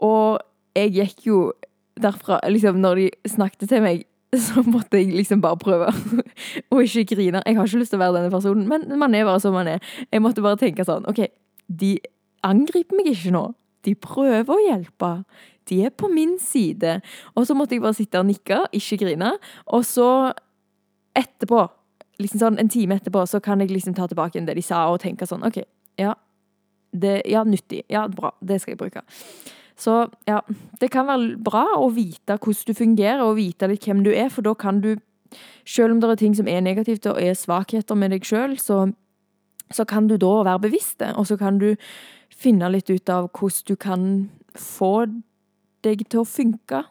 Og 0.05 0.39
jeg 0.77 0.95
gikk 0.95 1.25
jo 1.27 1.39
derfra 1.99 2.39
liksom 2.47 2.77
Når 2.79 2.95
de 2.95 3.07
snakket 3.27 3.67
til 3.67 3.81
meg, 3.83 4.05
så 4.45 4.63
måtte 4.65 4.99
jeg 4.99 5.13
liksom 5.15 5.41
bare 5.41 5.57
prøve 5.61 5.89
å 6.73 6.81
ikke 6.83 7.15
grine. 7.15 7.41
Jeg 7.45 7.57
har 7.57 7.69
ikke 7.69 7.81
lyst 7.81 7.93
til 7.95 7.99
å 7.99 8.03
være 8.03 8.19
denne 8.19 8.33
personen, 8.33 8.67
men 8.69 8.85
man 9.01 9.15
er 9.17 9.27
bare 9.27 9.41
som 9.43 9.55
man 9.57 9.69
er. 9.71 9.85
Jeg 10.11 10.23
måtte 10.23 10.45
bare 10.45 10.59
tenke 10.61 10.85
sånn 10.85 11.07
OK, 11.09 11.23
de 11.67 11.95
angriper 12.45 12.99
meg 12.99 13.11
ikke 13.13 13.33
nå. 13.35 13.47
De 13.87 13.95
prøver 13.95 14.53
å 14.53 14.61
hjelpe. 14.61 15.11
De 15.69 15.81
er 15.87 15.93
på 15.95 16.09
min 16.11 16.37
side. 16.41 16.99
Og 17.35 17.47
så 17.47 17.55
måtte 17.57 17.75
jeg 17.75 17.83
bare 17.83 17.97
sitte 17.97 18.21
og 18.21 18.27
nikke, 18.29 18.63
ikke 18.75 18.99
grine. 19.03 19.33
Og 19.73 19.85
så 19.87 20.07
etterpå, 21.17 21.65
liksom 22.21 22.41
sånn 22.43 22.59
en 22.61 22.71
time 22.71 22.99
etterpå, 22.99 23.23
så 23.29 23.41
kan 23.43 23.61
jeg 23.63 23.71
liksom 23.73 23.95
ta 23.97 24.07
tilbake 24.09 24.41
det 24.45 24.57
de 24.57 24.65
sa, 24.65 24.85
og 24.91 25.01
tenke 25.03 25.27
sånn 25.29 25.45
OK, 25.47 25.61
ja, 25.99 26.13
det, 26.91 27.21
ja, 27.29 27.43
nyttig. 27.45 27.83
Ja, 27.91 28.07
bra. 28.09 28.33
Det 28.41 28.59
skal 28.61 28.73
jeg 28.75 28.81
bruke. 28.81 29.03
Så 29.79 30.09
ja, 30.27 30.41
det 30.81 30.89
kan 30.91 31.07
være 31.07 31.37
bra 31.43 31.63
å 31.79 31.87
vite 31.95 32.35
hvordan 32.35 32.67
du 32.67 32.75
fungerer, 32.75 33.23
og 33.23 33.37
vite 33.39 33.69
litt 33.71 33.85
hvem 33.87 34.03
du 34.03 34.11
er, 34.11 34.27
for 34.33 34.43
da 34.45 34.53
kan 34.59 34.81
du 34.83 34.97
selv 35.67 35.93
om 35.93 36.01
det 36.01 36.09
er 36.09 36.19
ting 36.19 36.35
som 36.35 36.47
er 36.49 36.63
negativt 36.65 37.05
og 37.09 37.19
er 37.21 37.37
svakheter 37.37 37.95
med 37.95 38.11
deg 38.15 38.25
sjøl, 38.25 38.57
så, 38.59 38.89
så 39.71 39.85
kan 39.87 40.09
du 40.09 40.17
da 40.17 40.31
være 40.43 40.65
bevisst 40.67 40.99
det, 41.03 41.13
og 41.15 41.27
så 41.29 41.37
kan 41.39 41.61
du 41.61 41.75
finne 42.39 42.69
litt 42.71 42.89
ut 42.89 43.09
av 43.13 43.29
hvordan 43.35 43.67
du 43.67 43.75
kan 43.79 44.07
få 44.57 44.93
deg 45.85 46.07
til 46.09 46.23
å 46.23 46.27
funke 46.27 46.83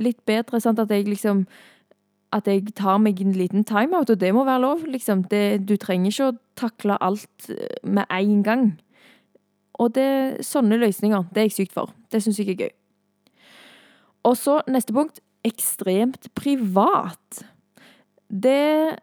litt 0.00 0.22
bedre. 0.26 0.60
Sant? 0.62 0.80
At 0.82 0.90
jeg 0.90 1.08
liksom 1.10 1.46
At 2.32 2.46
jeg 2.48 2.72
tar 2.72 2.96
meg 2.96 3.18
en 3.20 3.34
liten 3.36 3.60
timeout, 3.62 4.08
og 4.08 4.16
det 4.16 4.30
må 4.32 4.46
være 4.48 4.62
lov, 4.62 4.86
liksom. 4.88 5.26
Det, 5.28 5.68
du 5.68 5.76
trenger 5.76 6.08
ikke 6.08 6.28
å 6.30 6.36
takle 6.56 6.96
alt 6.96 7.50
med 7.84 8.06
én 8.08 8.40
gang. 8.42 8.80
Og 9.82 9.90
det, 9.96 10.44
sånne 10.46 10.78
løsninger, 10.78 11.26
det 11.34 11.42
er 11.42 11.48
jeg 11.48 11.56
sykt 11.56 11.74
for. 11.74 11.90
Det 12.12 12.22
syns 12.22 12.38
jeg 12.38 12.52
er 12.54 12.60
gøy. 12.66 12.72
Og 14.28 14.36
så 14.38 14.60
neste 14.70 14.94
punkt 14.94 15.18
ekstremt 15.44 16.28
privat. 16.38 17.42
Det 18.30 18.96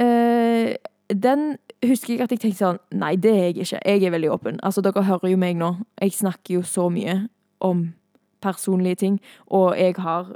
øh, 0.00 0.74
Den 1.12 1.56
husker 1.84 2.14
jeg 2.14 2.22
at 2.24 2.32
jeg 2.32 2.40
tenkte 2.40 2.58
sånn 2.58 2.80
Nei, 2.96 3.14
det 3.20 3.32
er 3.34 3.44
jeg 3.50 3.58
ikke. 3.58 3.82
Jeg 3.84 4.02
er 4.02 4.14
veldig 4.16 4.32
åpen. 4.32 4.60
Altså, 4.62 4.80
dere 4.80 5.04
hører 5.04 5.30
jo 5.30 5.36
meg 5.40 5.60
nå. 5.60 5.74
Jeg 6.00 6.16
snakker 6.16 6.56
jo 6.56 6.62
så 6.62 6.88
mye 6.88 7.26
om 7.60 7.92
personlige 8.40 8.94
ting, 9.00 9.20
og 9.46 9.78
jeg 9.78 9.94
har 9.98 10.34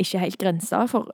ikke 0.00 0.18
helt 0.18 0.38
grensa 0.40 0.86
for 0.90 1.12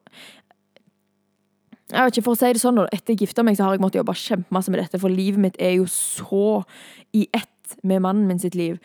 jeg 1.91 2.05
vet 2.05 2.17
ikke, 2.17 2.25
For 2.25 2.37
å 2.37 2.39
si 2.39 2.53
det 2.55 2.63
sånn, 2.63 2.79
etter 2.87 3.15
jeg 3.15 3.25
gifta 3.25 3.43
meg, 3.43 3.57
så 3.59 3.67
har 3.67 3.75
jeg 3.75 3.83
måttet 3.83 3.99
jobbe 3.99 4.15
kjempemasse 4.15 4.71
med 4.71 4.79
dette, 4.85 5.01
for 5.03 5.11
livet 5.11 5.43
mitt 5.43 5.57
er 5.59 5.75
jo 5.81 5.89
så 5.91 6.63
i 7.17 7.25
ett 7.35 7.51
med 7.83 8.03
mannen 8.05 8.27
min 8.29 8.39
sitt 8.39 8.55
liv. 8.55 8.79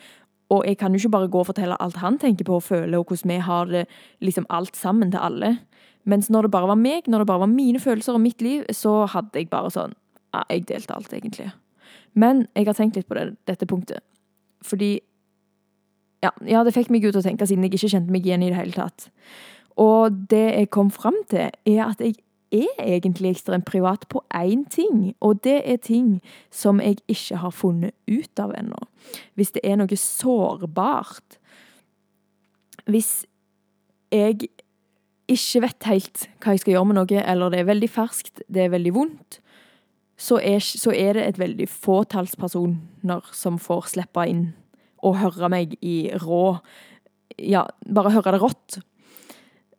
Og 0.50 0.62
jeg 0.66 0.78
kan 0.78 0.94
jo 0.94 1.00
ikke 1.00 1.14
bare 1.16 1.28
gå 1.28 1.40
og 1.42 1.48
fortelle 1.48 1.78
alt 1.82 1.98
han 2.02 2.18
tenker 2.22 2.46
på 2.46 2.60
og 2.60 2.62
føler, 2.62 2.98
og 2.98 3.10
hvordan 3.10 3.32
vi 3.32 3.38
har 3.42 3.66
det 3.66 3.86
liksom 4.22 4.46
alt 4.50 4.76
sammen 4.76 5.10
til 5.10 5.18
alle. 5.22 5.56
Mens 6.04 6.30
når 6.30 6.46
det 6.46 6.50
bare 6.54 6.68
var 6.70 6.78
meg, 6.78 7.08
når 7.10 7.18
det 7.18 7.26
bare 7.26 7.42
var 7.42 7.50
mine 7.50 7.80
følelser 7.82 8.14
og 8.14 8.22
mitt 8.22 8.42
liv, 8.42 8.62
så 8.70 9.06
hadde 9.10 9.34
jeg 9.34 9.50
bare 9.50 9.72
sånn 9.74 9.96
ja, 10.34 10.44
jeg 10.50 10.66
delte 10.68 10.94
alt, 10.94 11.12
egentlig. 11.12 11.50
Men 12.14 12.46
jeg 12.54 12.68
har 12.68 12.76
tenkt 12.76 12.96
litt 12.98 13.08
på 13.08 13.16
det, 13.18 13.30
dette 13.48 13.66
punktet. 13.66 14.04
Fordi 14.64 14.98
ja, 16.24 16.30
ja, 16.46 16.62
det 16.64 16.74
fikk 16.74 16.90
meg 16.92 17.04
ut 17.06 17.18
å 17.18 17.24
tenke, 17.24 17.46
siden 17.48 17.66
jeg 17.66 17.74
ikke 17.76 17.90
kjente 17.92 18.12
meg 18.12 18.26
igjen 18.26 18.44
i 18.44 18.50
det 18.52 18.58
hele 18.58 18.76
tatt. 18.76 19.08
Og 19.80 20.14
det 20.30 20.46
jeg 20.54 20.70
kom 20.72 20.90
fram 20.94 21.16
til, 21.30 21.50
er 21.52 21.82
at 21.84 22.00
jeg 22.00 22.16
er 22.54 22.82
egentlig 22.82 23.34
ekstremt 23.34 23.66
privat 23.66 24.06
på 24.08 24.22
én 24.34 24.64
ting, 24.70 25.14
og 25.20 25.42
det 25.44 25.62
er 25.64 25.76
ting 25.82 26.20
som 26.50 26.80
jeg 26.80 26.98
ikke 27.08 27.40
har 27.42 27.50
funnet 27.50 27.94
ut 28.06 28.38
av 28.42 28.54
ennå. 28.58 28.78
Hvis 29.34 29.54
det 29.56 29.64
er 29.64 29.76
noe 29.76 29.96
sårbart 29.96 31.40
Hvis 32.86 33.26
jeg 34.14 34.46
ikke 35.26 35.60
vet 35.64 35.86
helt 35.90 36.28
hva 36.38 36.54
jeg 36.54 36.62
skal 36.62 36.76
gjøre 36.76 36.86
med 36.86 36.96
noe, 37.00 37.22
eller 37.22 37.50
det 37.50 37.58
er 37.58 37.66
veldig 37.66 37.88
ferskt, 37.90 38.42
det 38.46 38.62
er 38.62 38.70
veldig 38.70 38.92
vondt, 38.94 39.40
så 40.16 40.38
er, 40.38 40.60
så 40.62 40.94
er 40.94 41.18
det 41.18 41.24
et 41.26 41.38
veldig 41.38 41.66
fåtalls 41.68 42.36
personer 42.38 43.26
som 43.34 43.58
får 43.58 43.90
slippe 43.96 44.22
inn 44.30 44.46
og 45.04 45.18
høre 45.20 45.50
meg 45.52 45.76
i 45.84 46.10
rå 46.22 46.58
Ja, 47.36 47.66
bare 47.92 48.14
høre 48.14 48.32
det 48.32 48.40
rått. 48.40 48.78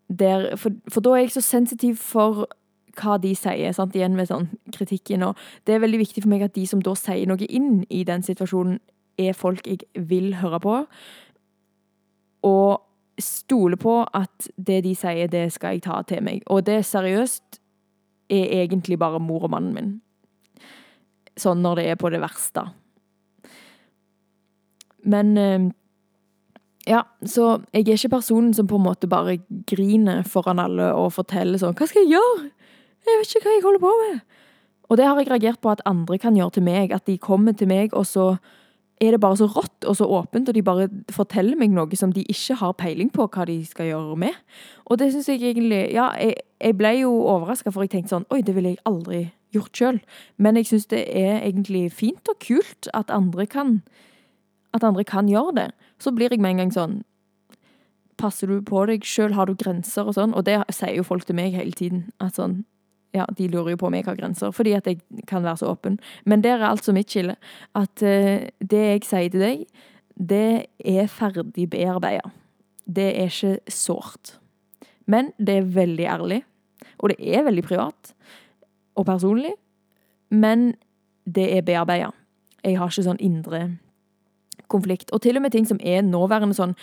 Der, 0.08 0.52
for, 0.62 0.76
for, 0.94 1.02
da 1.02 1.16
er 1.16 1.24
jeg 1.24 1.32
så 1.34 1.42
sensitiv 1.42 1.96
for 1.98 2.46
hva 2.98 3.18
de 3.22 3.34
sier, 3.38 3.74
sant? 3.76 3.96
igjen 3.96 4.18
med 4.18 4.30
sånn 4.30 4.50
kritikken. 4.74 5.24
Og 5.28 5.38
det 5.66 5.76
er 5.76 5.84
veldig 5.84 6.02
viktig 6.04 6.24
for 6.24 6.32
meg 6.34 6.48
at 6.48 6.56
de 6.58 6.66
som 6.70 6.82
da 6.84 6.96
sier 6.98 7.30
noe 7.30 7.48
inn 7.50 7.86
i 7.90 8.04
den 8.08 8.26
situasjonen, 8.26 8.80
er 9.18 9.34
folk 9.34 9.66
jeg 9.66 9.88
vil 10.10 10.36
høre 10.38 10.60
på. 10.62 10.74
Og 12.46 12.82
stole 13.18 13.80
på 13.82 14.04
at 14.14 14.50
det 14.58 14.84
de 14.86 14.94
sier, 14.96 15.30
det 15.32 15.48
skal 15.56 15.78
jeg 15.78 15.88
ta 15.88 16.04
til 16.06 16.22
meg. 16.26 16.44
Og 16.54 16.68
det 16.68 16.84
seriøst 16.86 17.62
er 18.30 18.62
egentlig 18.62 19.00
bare 19.02 19.22
mor 19.24 19.48
og 19.48 19.56
mannen 19.56 19.74
min 19.74 19.96
sånn 21.42 21.64
når 21.64 21.80
det 21.80 21.88
er 21.92 22.00
på 22.02 22.12
det 22.14 22.22
verste. 22.22 22.66
Men 25.08 25.34
eh, 25.40 25.68
ja, 26.88 27.04
så 27.24 27.58
jeg 27.72 27.86
er 27.86 27.98
ikke 27.98 28.16
personen 28.18 28.54
som 28.56 28.68
på 28.70 28.80
en 28.80 28.88
måte 28.88 29.10
bare 29.12 29.40
griner 29.70 30.24
foran 30.28 30.62
alle 30.64 30.92
og 30.96 31.14
forteller 31.16 31.62
sånn 31.62 31.76
'Hva 31.78 31.88
skal 31.88 32.06
jeg 32.06 32.18
gjøre? 32.18 32.52
Jeg 33.08 33.22
vet 33.22 33.36
ikke 33.36 33.48
hva 33.48 33.56
jeg 33.56 33.66
holder 33.66 33.84
på 33.84 33.94
med.' 34.04 34.20
Og 34.88 34.98
det 34.98 35.06
har 35.06 35.18
jeg 35.20 35.28
reagert 35.28 35.60
på 35.60 35.70
at 35.70 35.82
andre 35.86 36.18
kan 36.18 36.36
gjøre 36.36 36.50
til 36.58 36.64
meg. 36.64 36.92
At 36.92 37.08
de 37.08 37.18
kommer 37.18 37.52
til 37.52 37.68
meg, 37.68 37.94
og 37.94 38.06
så 38.06 38.38
er 39.02 39.12
det 39.12 39.20
bare 39.20 39.38
så 39.38 39.46
rått 39.46 39.86
og 39.86 39.96
så 39.96 40.06
åpent, 40.06 40.50
og 40.50 40.56
de 40.56 40.62
bare 40.64 40.90
forteller 41.12 41.58
meg 41.60 41.70
noe 41.70 41.96
som 41.96 42.14
de 42.14 42.24
ikke 42.24 42.56
har 42.56 42.72
peiling 42.74 43.12
på 43.14 43.28
hva 43.28 43.46
de 43.46 43.66
skal 43.66 43.86
gjøre 43.86 44.16
med. 44.16 44.34
Og 44.86 45.00
det 45.00 45.12
syns 45.12 45.30
jeg 45.30 45.44
egentlig 45.44 45.94
Ja, 45.94 46.10
jeg, 46.18 46.36
jeg 46.62 46.78
ble 46.78 46.94
jo 47.02 47.12
overraska, 47.12 47.72
for 47.72 47.84
jeg 47.84 47.90
tenkte 47.90 48.16
sånn 48.16 48.26
Oi, 48.32 48.42
det 48.42 48.56
ville 48.56 48.70
jeg 48.70 48.84
aldri 48.86 49.32
gjort 49.54 49.78
sjøl. 49.78 50.00
Men 50.38 50.56
jeg 50.56 50.72
syns 50.72 50.88
det 50.88 51.04
er 51.14 51.44
egentlig 51.44 51.92
fint 51.92 52.32
og 52.32 52.40
kult 52.40 52.90
at 52.94 53.12
andre 53.14 53.46
kan 53.46 53.82
at 54.74 54.84
andre 54.84 55.04
kan 55.04 55.30
gjøre 55.30 55.56
det. 55.56 55.70
Så 56.00 56.12
blir 56.12 56.30
jeg 56.32 56.42
med 56.42 56.56
en 56.56 56.66
gang 56.66 56.74
sånn 56.74 56.98
Passer 58.18 58.50
du 58.50 58.64
på 58.66 58.82
deg 58.90 59.04
sjøl? 59.06 59.36
Har 59.38 59.46
du 59.46 59.54
grenser 59.54 60.08
og 60.10 60.16
sånn? 60.18 60.32
Og 60.34 60.42
det 60.48 60.56
sier 60.74 60.96
jo 60.98 61.04
folk 61.06 61.28
til 61.28 61.38
meg 61.38 61.54
hele 61.54 61.76
tiden. 61.78 62.08
At 62.18 62.40
sånn 62.40 62.64
Ja, 63.16 63.26
de 63.38 63.48
lurer 63.48 63.74
jo 63.74 63.82
på 63.82 63.88
om 63.88 63.96
jeg 63.96 64.06
har 64.06 64.18
grenser, 64.20 64.52
fordi 64.52 64.74
at 64.78 64.88
jeg 64.88 65.00
kan 65.28 65.44
være 65.44 65.62
så 65.62 65.72
åpen. 65.72 66.00
Men 66.26 66.44
der 66.44 66.60
er 66.60 66.70
altså 66.70 66.94
mitt 66.94 67.12
skille. 67.12 67.38
At 67.76 68.04
uh, 68.04 68.48
det 68.60 68.84
jeg 68.84 69.06
sier 69.08 69.32
til 69.32 69.46
deg, 69.46 69.64
det 70.18 70.68
er 70.80 71.08
ferdig 71.08 71.70
bearbeida. 71.70 72.34
Det 72.88 73.08
er 73.14 73.32
ikke 73.32 73.72
sårt. 73.72 74.38
Men 75.08 75.32
det 75.40 75.58
er 75.58 75.74
veldig 75.76 76.06
ærlig, 76.06 76.42
og 77.00 77.10
det 77.10 77.18
er 77.22 77.46
veldig 77.48 77.64
privat 77.64 78.14
og 78.98 79.06
personlig, 79.06 79.54
men 80.30 80.74
det 81.36 81.58
er 81.58 81.62
bearbeida. 81.62 82.12
Jeg 82.64 82.80
har 82.80 82.90
ikke 82.92 83.06
sånn 83.06 83.22
indre 83.24 83.62
konflikt. 84.72 85.12
Og 85.14 85.22
til 85.24 85.38
og 85.38 85.46
med 85.46 85.54
ting 85.56 85.68
som 85.68 85.80
er 85.84 86.02
nåværende 86.04 86.58
sånn 86.58 86.76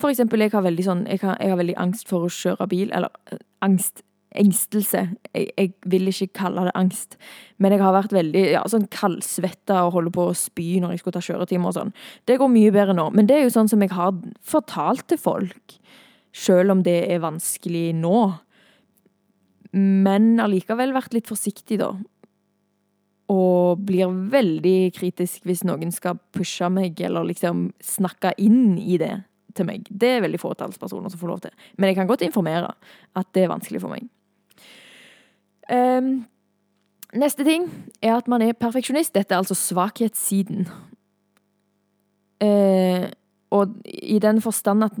For 0.00 0.10
eksempel, 0.10 0.40
jeg 0.40 0.50
har 0.50 0.64
veldig, 0.64 0.82
sånn, 0.82 1.02
jeg 1.06 1.20
har, 1.22 1.36
jeg 1.38 1.52
har 1.52 1.58
veldig 1.60 1.74
angst 1.78 2.08
for 2.10 2.24
å 2.26 2.30
kjøre 2.32 2.66
bil. 2.66 2.88
Eller 2.96 3.12
eh, 3.30 3.38
angst. 3.62 4.02
Engstelse. 4.38 5.04
Jeg, 5.34 5.50
jeg, 5.56 5.72
vil 5.92 6.08
ikke 6.10 6.30
kalle 6.42 6.66
det 6.68 6.76
angst, 6.78 7.18
men 7.58 7.74
jeg 7.74 7.82
har 7.82 7.96
vært 7.96 8.14
veldig 8.16 8.44
ja, 8.54 8.62
sånn 8.70 8.88
kaldsvetta 8.92 9.82
og 9.86 9.98
holder 9.98 10.16
på 10.16 10.28
å 10.30 10.38
spy 10.38 10.78
når 10.82 10.94
jeg 10.94 11.02
skulle 11.02 11.18
ta 11.18 11.26
kjøretimer 11.26 11.72
og 11.72 11.76
sånn. 11.78 11.92
Det 12.28 12.38
går 12.40 12.52
mye 12.52 12.72
bedre 12.74 12.96
nå, 12.96 13.10
men 13.16 13.28
det 13.28 13.38
er 13.38 13.46
jo 13.46 13.56
sånn 13.56 13.70
som 13.72 13.84
jeg 13.84 13.92
har 13.96 14.16
fortalt 14.46 15.06
til 15.12 15.20
folk, 15.20 15.76
sjøl 16.32 16.72
om 16.72 16.80
det 16.86 17.02
er 17.12 17.20
vanskelig 17.24 17.90
nå 17.98 18.30
men 19.72 20.36
allikevel 20.42 20.92
vært 20.92 21.14
litt 21.16 21.28
forsiktig, 21.30 21.80
da. 21.80 21.92
Og 23.32 23.80
blir 23.88 24.10
veldig 24.32 24.92
kritisk 24.92 25.46
hvis 25.48 25.64
noen 25.64 25.92
skal 25.94 26.20
pushe 26.36 26.68
meg, 26.72 27.00
eller 27.00 27.24
liksom 27.28 27.70
snakke 27.80 28.34
inn 28.42 28.76
i 28.76 28.98
det 29.00 29.14
til 29.56 29.68
meg. 29.68 29.88
Det 29.88 30.16
er 30.16 30.24
veldig 30.24 30.40
få 30.40 30.52
talspersoner 30.58 31.12
som 31.12 31.20
får 31.20 31.32
lov 31.32 31.44
til. 31.46 31.54
Men 31.78 31.90
jeg 31.90 32.00
kan 32.00 32.10
godt 32.10 32.24
informere 32.26 32.74
at 33.16 33.32
det 33.32 33.46
er 33.46 33.54
vanskelig 33.54 33.80
for 33.84 33.92
meg. 33.94 34.04
Um, 35.70 36.24
neste 37.14 37.44
ting 37.46 37.68
er 38.02 38.16
at 38.16 38.28
man 38.28 38.42
er 38.42 38.56
perfeksjonist. 38.58 39.14
Dette 39.14 39.34
er 39.34 39.42
altså 39.42 39.54
svakhetssiden. 39.58 40.68
Uh, 42.42 43.06
og 43.52 43.74
i 43.84 44.18
den 44.18 44.40
forstand 44.42 44.84
at 44.84 44.96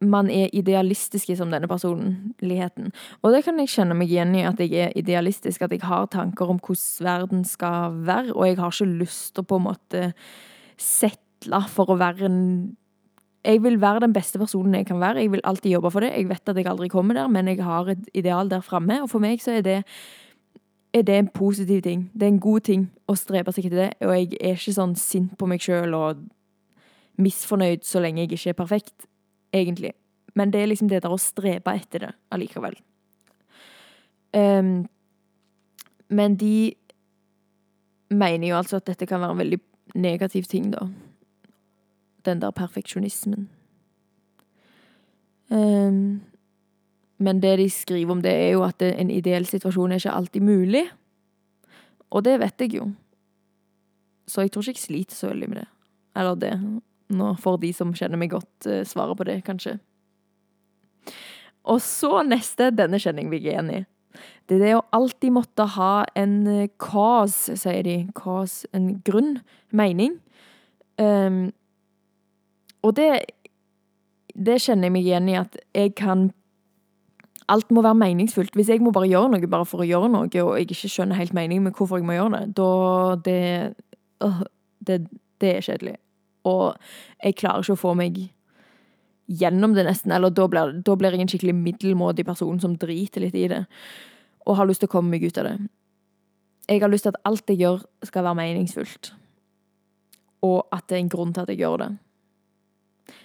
man 0.00 0.30
er 0.32 0.48
idealistiske 0.56 1.36
som 1.36 1.50
denne 1.52 1.68
personligheten. 1.68 2.92
Og 3.22 3.34
det 3.34 3.42
kan 3.44 3.58
jeg 3.60 3.72
kjenne 3.74 3.96
meg 3.98 4.08
igjen 4.08 4.32
i, 4.38 4.46
at 4.48 4.60
jeg 4.62 4.86
er 4.86 4.94
idealistisk, 4.96 5.62
at 5.62 5.74
jeg 5.74 5.84
har 5.84 6.08
tanker 6.12 6.48
om 6.48 6.60
hvordan 6.60 7.04
verden 7.04 7.44
skal 7.44 7.98
være, 8.06 8.32
og 8.32 8.46
jeg 8.46 8.56
har 8.56 8.72
ikke 8.72 9.00
lyst 9.02 9.34
til 9.34 9.44
å 9.44 9.50
på 9.50 9.60
en 9.60 9.66
måte 9.68 10.04
settle 10.80 11.60
for 11.68 11.92
å 11.92 11.98
være 12.00 12.30
en 12.30 12.40
Jeg 13.44 13.62
vil 13.64 13.78
være 13.80 14.02
den 14.04 14.12
beste 14.12 14.38
personen 14.38 14.74
jeg 14.74 14.86
kan 14.86 15.00
være, 15.00 15.22
jeg 15.22 15.32
vil 15.32 15.40
alltid 15.44 15.70
jobbe 15.72 15.90
for 15.90 16.04
det. 16.04 16.12
Jeg 16.12 16.28
vet 16.28 16.48
at 16.48 16.56
jeg 16.56 16.66
aldri 16.68 16.88
kommer 16.88 17.16
der, 17.16 17.28
men 17.28 17.48
jeg 17.48 17.64
har 17.64 17.88
et 17.88 18.10
ideal 18.14 18.50
der 18.50 18.60
framme, 18.60 19.02
og 19.02 19.10
for 19.10 19.22
meg 19.22 19.40
så 19.40 19.56
er 19.58 19.64
det 19.64 19.78
er 20.92 21.02
det 21.02 21.18
en 21.18 21.28
positiv 21.28 21.82
ting. 21.82 22.10
Det 22.14 22.22
er 22.22 22.32
en 22.34 22.40
god 22.40 22.60
ting 22.60 22.88
å 23.08 23.14
strebe 23.14 23.52
seg 23.54 23.68
etter 23.68 23.78
det, 23.78 23.90
og 24.02 24.14
jeg 24.16 24.32
er 24.40 24.56
ikke 24.58 24.74
sånn 24.74 24.96
sint 24.98 25.36
på 25.38 25.46
meg 25.46 25.62
sjøl 25.62 25.94
og 25.94 26.24
misfornøyd 27.20 27.84
så 27.86 28.02
lenge 28.02 28.24
jeg 28.24 28.32
ikke 28.32 28.50
er 28.50 28.58
perfekt 28.58 29.06
egentlig. 29.54 29.92
Men 30.34 30.50
det 30.50 30.62
er 30.62 30.70
liksom 30.70 30.90
det 30.90 31.02
der 31.04 31.14
å 31.14 31.20
strebe 31.20 31.74
etter 31.78 32.06
det 32.06 32.10
allikevel. 32.34 32.76
Um, 34.34 34.88
men 36.10 36.36
de 36.38 36.72
mener 38.10 38.48
jo 38.48 38.58
altså 38.58 38.80
at 38.80 38.90
dette 38.90 39.06
kan 39.06 39.22
være 39.22 39.36
en 39.36 39.42
veldig 39.44 39.60
negativ 39.94 40.46
ting, 40.50 40.70
da. 40.74 40.86
Den 42.24 42.40
der 42.42 42.50
perfeksjonismen. 42.50 43.48
Um, 45.50 46.20
men 47.18 47.40
det 47.42 47.56
de 47.58 47.70
skriver 47.70 48.12
om 48.12 48.22
det, 48.22 48.32
er 48.32 48.50
jo 48.54 48.62
at 48.64 48.82
en 48.82 49.10
ideell 49.10 49.46
situasjon 49.46 49.92
er 49.92 50.00
ikke 50.00 50.16
alltid 50.16 50.40
mulig. 50.40 50.84
Og 52.10 52.24
det 52.24 52.38
vet 52.40 52.60
jeg 52.60 52.74
jo. 52.78 52.90
Så 54.28 54.44
jeg 54.44 54.52
tror 54.52 54.62
ikke 54.62 54.78
jeg 54.78 54.86
sliter 54.86 55.16
så 55.16 55.30
veldig 55.32 55.48
med 55.48 55.60
det. 55.60 55.68
Eller 56.16 56.34
det. 56.34 56.54
Nå 57.10 57.34
får 57.42 57.60
de 57.64 57.72
som 57.74 57.94
kjenner 57.94 58.20
meg 58.20 58.30
godt, 58.30 58.68
svaret 58.86 59.18
på 59.18 59.26
det, 59.26 59.40
kanskje. 59.44 59.78
Og 61.68 61.80
så 61.84 62.22
neste. 62.26 62.70
Denne 62.74 63.00
kjenner 63.02 63.24
jeg 63.24 63.32
meg 63.32 63.46
igjen 63.46 63.72
i. 63.74 63.80
Det 64.48 64.58
er 64.58 64.64
det 64.64 64.74
å 64.78 64.86
alltid 64.96 65.34
måtte 65.34 65.66
ha 65.76 65.92
en 66.18 66.40
eh, 66.50 66.70
cause, 66.82 67.54
sier 67.60 67.84
de. 67.86 67.96
Cause, 68.16 68.66
en 68.74 68.96
grunn. 69.06 69.38
Mening. 69.70 70.16
Um, 70.98 71.50
og 72.82 72.96
det 72.96 73.10
Det 74.30 74.60
kjenner 74.62 74.86
jeg 74.86 74.92
meg 74.94 75.06
igjen 75.06 75.28
i 75.28 75.34
at 75.40 75.56
jeg 75.74 75.94
kan 75.98 76.30
Alt 77.50 77.72
må 77.74 77.82
være 77.82 77.98
meningsfullt. 77.98 78.54
Hvis 78.54 78.68
jeg 78.68 78.80
må 78.80 78.92
bare 78.94 79.08
gjøre 79.10 79.32
noe 79.32 79.48
bare 79.50 79.66
for 79.66 79.82
å 79.82 79.86
gjøre 79.86 80.08
noe, 80.08 80.28
og 80.30 80.54
jeg 80.54 80.68
ikke 80.70 80.88
skjønner 80.88 81.18
helt 81.18 81.32
meningen 81.34 81.64
med 81.66 81.74
hvorfor 81.74 81.98
jeg 81.98 82.06
må 82.06 82.14
gjøre 82.14 82.38
det, 82.38 82.54
da 82.54 82.68
det, 83.24 83.74
øh, 84.22 84.42
det, 84.86 84.98
det 85.42 85.56
er 85.56 85.66
kjedelig. 85.66 85.96
Og 86.46 86.76
jeg 87.24 87.34
klarer 87.40 87.64
ikke 87.64 87.74
å 87.74 87.80
få 87.80 87.94
meg 87.98 88.20
gjennom 89.26 89.74
det, 89.74 89.84
nesten. 89.88 90.12
Eller 90.14 90.30
da 90.30 90.46
blir, 90.50 90.76
da 90.86 90.96
blir 90.98 91.14
jeg 91.14 91.24
en 91.24 91.32
skikkelig 91.32 91.56
middelmådig 91.58 92.26
person 92.26 92.60
som 92.62 92.76
driter 92.78 93.24
litt 93.24 93.34
i 93.34 93.48
det. 93.50 93.64
Og 94.46 94.58
har 94.58 94.68
lyst 94.70 94.84
til 94.84 94.90
å 94.90 94.94
komme 94.94 95.14
meg 95.14 95.26
ut 95.26 95.38
av 95.42 95.50
det. 95.50 95.56
Jeg 96.70 96.84
har 96.84 96.92
lyst 96.92 97.08
til 97.08 97.14
at 97.14 97.22
alt 97.26 97.50
jeg 97.50 97.64
gjør, 97.64 97.82
skal 98.06 98.26
være 98.26 98.38
meningsfullt. 98.38 99.12
Og 100.46 100.62
at 100.70 100.86
det 100.88 100.96
er 100.96 101.02
en 101.04 101.12
grunn 101.12 101.34
til 101.34 101.42
at 101.42 101.50
jeg 101.52 101.64
gjør 101.64 101.82
det. 101.82 101.90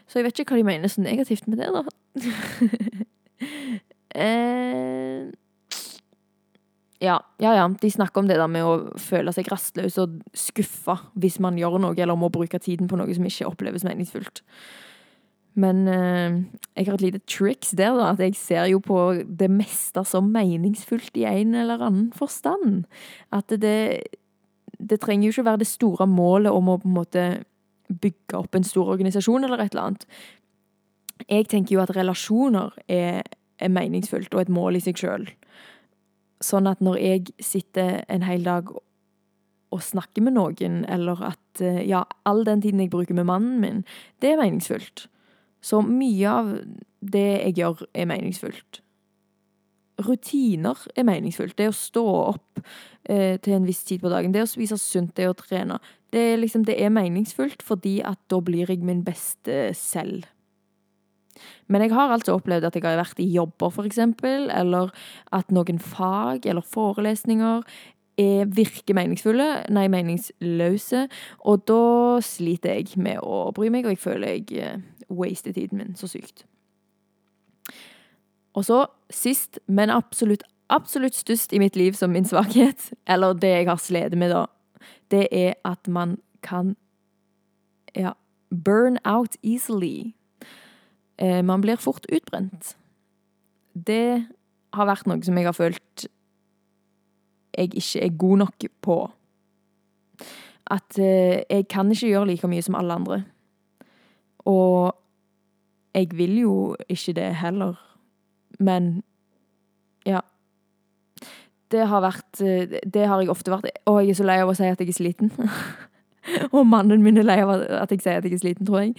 Så 0.07 0.19
jeg 0.19 0.27
vet 0.27 0.43
ikke 0.43 0.55
hva 0.55 0.61
de 0.61 0.67
mener 0.67 0.91
så 0.91 1.03
negativt 1.03 1.47
med 1.49 1.61
det, 1.61 1.71
da. 1.73 1.81
eh, 4.25 5.21
ja, 7.03 7.17
ja, 7.41 7.51
ja. 7.55 7.67
De 7.81 7.91
snakker 7.91 8.21
om 8.21 8.29
det 8.29 8.39
der 8.39 8.51
med 8.51 8.65
å 8.65 8.99
føle 9.01 9.33
seg 9.35 9.49
rastløs 9.51 9.99
og 10.01 10.19
skuffa 10.37 10.99
hvis 11.19 11.39
man 11.43 11.59
gjør 11.59 11.79
noe, 11.83 11.97
eller 11.97 12.19
må 12.19 12.31
bruke 12.33 12.59
tiden 12.61 12.89
på 12.91 12.99
noe 12.99 13.15
som 13.15 13.27
ikke 13.27 13.49
oppleves 13.49 13.87
meningsfullt. 13.87 14.43
Men 15.55 15.85
eh, 15.87 16.37
jeg 16.75 16.89
har 16.89 16.97
et 16.97 17.05
lite 17.05 17.23
triks 17.31 17.71
der, 17.79 17.95
da. 17.95 18.11
At 18.11 18.23
jeg 18.23 18.35
ser 18.39 18.67
jo 18.71 18.81
på 18.83 18.99
det 19.23 19.49
meste 19.51 20.03
som 20.07 20.27
meningsfullt 20.33 21.15
i 21.19 21.27
en 21.29 21.55
eller 21.55 21.83
annen 21.83 22.09
forstand. 22.15 22.83
At 23.35 23.53
det, 23.63 23.77
det 24.79 25.01
trenger 25.03 25.29
jo 25.29 25.35
ikke 25.35 25.49
være 25.49 25.63
det 25.63 25.71
store 25.71 26.07
målet 26.11 26.51
om 26.51 26.73
å 26.73 26.79
på 26.81 26.91
en 26.91 26.97
måte 26.97 27.27
bygge 27.89 28.37
opp 28.37 28.55
en 28.55 28.65
stor 28.67 28.91
organisasjon 28.95 29.43
eller 29.43 29.61
et 29.61 29.73
eller 29.73 29.89
annet. 29.89 30.05
Jeg 31.29 31.47
tenker 31.51 31.77
jo 31.77 31.83
at 31.83 31.93
relasjoner 31.95 32.75
er, 32.91 33.21
er 33.59 33.71
meningsfullt 33.71 34.33
og 34.35 34.41
et 34.45 34.51
mål 34.51 34.79
i 34.79 34.83
seg 34.83 34.99
sjøl. 34.99 35.29
Sånn 36.43 36.67
at 36.67 36.81
når 36.83 36.99
jeg 36.99 37.29
sitter 37.43 38.01
en 38.11 38.25
hel 38.27 38.43
dag 38.45 38.71
og 39.75 39.83
snakker 39.83 40.23
med 40.23 40.35
noen, 40.35 40.83
eller 40.91 41.21
at 41.31 41.61
eh, 41.63 41.83
ja, 41.87 42.03
all 42.27 42.43
den 42.47 42.61
tiden 42.63 42.83
jeg 42.83 42.91
bruker 42.93 43.17
med 43.17 43.27
mannen 43.27 43.59
min, 43.63 43.83
det 44.21 44.33
er 44.33 44.41
meningsfullt. 44.41 45.07
Så 45.65 45.81
mye 45.81 46.31
av 46.31 46.51
det 47.01 47.25
jeg 47.25 47.55
gjør, 47.59 47.85
er 47.93 48.09
meningsfullt. 48.09 48.81
Rutiner 50.05 50.81
er 50.95 51.07
meningsfullt. 51.07 51.55
Det 51.57 51.71
å 51.71 51.75
stå 51.75 52.05
opp 52.05 52.61
eh, 53.09 53.37
til 53.41 53.57
en 53.57 53.67
viss 53.67 53.83
tid 53.87 54.03
på 54.03 54.11
dagen, 54.11 54.33
det 54.33 54.43
å 54.45 54.49
spise 54.49 54.77
sunt, 54.81 55.15
det 55.17 55.29
å 55.29 55.37
trene. 55.37 55.79
Det 56.13 56.21
er, 56.33 56.39
liksom, 56.39 56.63
det 56.67 56.77
er 56.81 56.93
meningsfullt 56.93 57.65
fordi 57.65 57.99
at 58.05 58.19
da 58.31 58.39
blir 58.43 58.71
jeg 58.71 58.85
min 58.85 59.03
beste 59.05 59.73
selv. 59.77 60.25
Men 61.67 61.83
jeg 61.83 61.91
har 61.91 62.13
altså 62.13 62.37
opplevd 62.37 62.67
at 62.69 62.77
jeg 62.77 62.85
har 62.85 62.99
vært 62.99 63.19
i 63.19 63.27
jobber, 63.33 63.81
eksempel, 63.83 64.47
eller 64.53 64.93
at 65.35 65.51
noen 65.51 65.81
fag 65.83 66.47
eller 66.47 66.63
forelesninger 66.63 67.65
er, 68.21 68.47
virker 68.47 68.95
meningsfulle, 68.95 69.47
nei, 69.75 69.87
meningsløse, 69.91 71.05
og 71.43 71.65
da 71.67 71.85
sliter 72.23 72.79
jeg 72.79 72.99
med 73.01 73.19
å 73.23 73.49
bry 73.55 73.71
meg, 73.73 73.87
og 73.87 73.95
jeg 73.95 74.03
føler 74.03 74.37
jeg 74.37 74.61
eh, 74.61 74.83
waster 75.11 75.55
tiden 75.55 75.81
min 75.81 75.95
så 75.99 76.09
sykt. 76.09 76.45
Og 78.55 78.63
så, 78.63 78.85
sist, 79.11 79.59
men 79.67 79.91
absolutt, 79.91 80.45
absolutt 80.69 81.15
størst 81.15 81.53
i 81.53 81.59
mitt 81.59 81.75
liv 81.75 81.93
som 81.93 82.13
min 82.13 82.25
svakhet, 82.25 82.91
eller 83.07 83.33
det 83.33 83.51
jeg 83.53 83.69
har 83.69 83.81
slitt 83.81 84.17
med 84.17 84.33
da, 84.33 84.45
det 85.11 85.27
er 85.31 85.53
at 85.65 85.87
man 85.87 86.17
kan 86.45 86.75
ja, 87.95 88.13
burn 88.49 88.97
out 89.05 89.37
easily. 89.43 90.13
Eh, 91.17 91.45
man 91.45 91.61
blir 91.61 91.75
fort 91.75 92.05
utbrent. 92.11 92.75
Det 93.73 94.25
har 94.73 94.89
vært 94.89 95.07
noe 95.07 95.23
som 95.23 95.37
jeg 95.37 95.47
har 95.47 95.55
følt 95.55 96.07
jeg 97.57 97.75
ikke 97.75 98.01
er 98.01 98.17
god 98.17 98.37
nok 98.37 98.65
på. 98.81 98.97
At 100.67 100.99
eh, 100.99 101.43
jeg 101.49 101.67
kan 101.69 101.91
ikke 101.91 102.07
gjøre 102.07 102.27
like 102.27 102.47
mye 102.47 102.61
som 102.61 102.75
alle 102.75 102.93
andre. 102.93 103.23
Og 104.45 104.95
jeg 105.95 106.17
vil 106.17 106.39
jo 106.39 106.75
ikke 106.89 107.13
det 107.13 107.35
heller. 107.35 107.75
Men. 108.59 109.03
Det 111.71 111.87
har 111.89 112.01
vært 112.01 112.41
Det 112.93 113.07
har 113.07 113.21
jeg 113.21 113.29
ofte 113.29 113.51
vært. 113.51 113.69
Og 113.89 114.01
jeg 114.01 114.13
er 114.13 114.19
så 114.19 114.27
lei 114.27 114.39
av 114.41 114.51
å 114.51 114.55
si 114.57 114.67
at 114.69 114.81
jeg 114.81 114.91
er 114.93 114.97
sliten. 114.99 115.31
Og 116.55 116.65
mannen 116.65 117.03
min 117.05 117.17
er 117.21 117.27
lei 117.27 117.37
av 117.43 117.51
at 117.53 117.91
jeg 117.93 118.01
sier 118.01 118.19
at 118.19 118.25
jeg 118.25 118.33
er 118.37 118.41
sliten, 118.41 118.65
tror 118.65 118.81
jeg. 118.81 118.95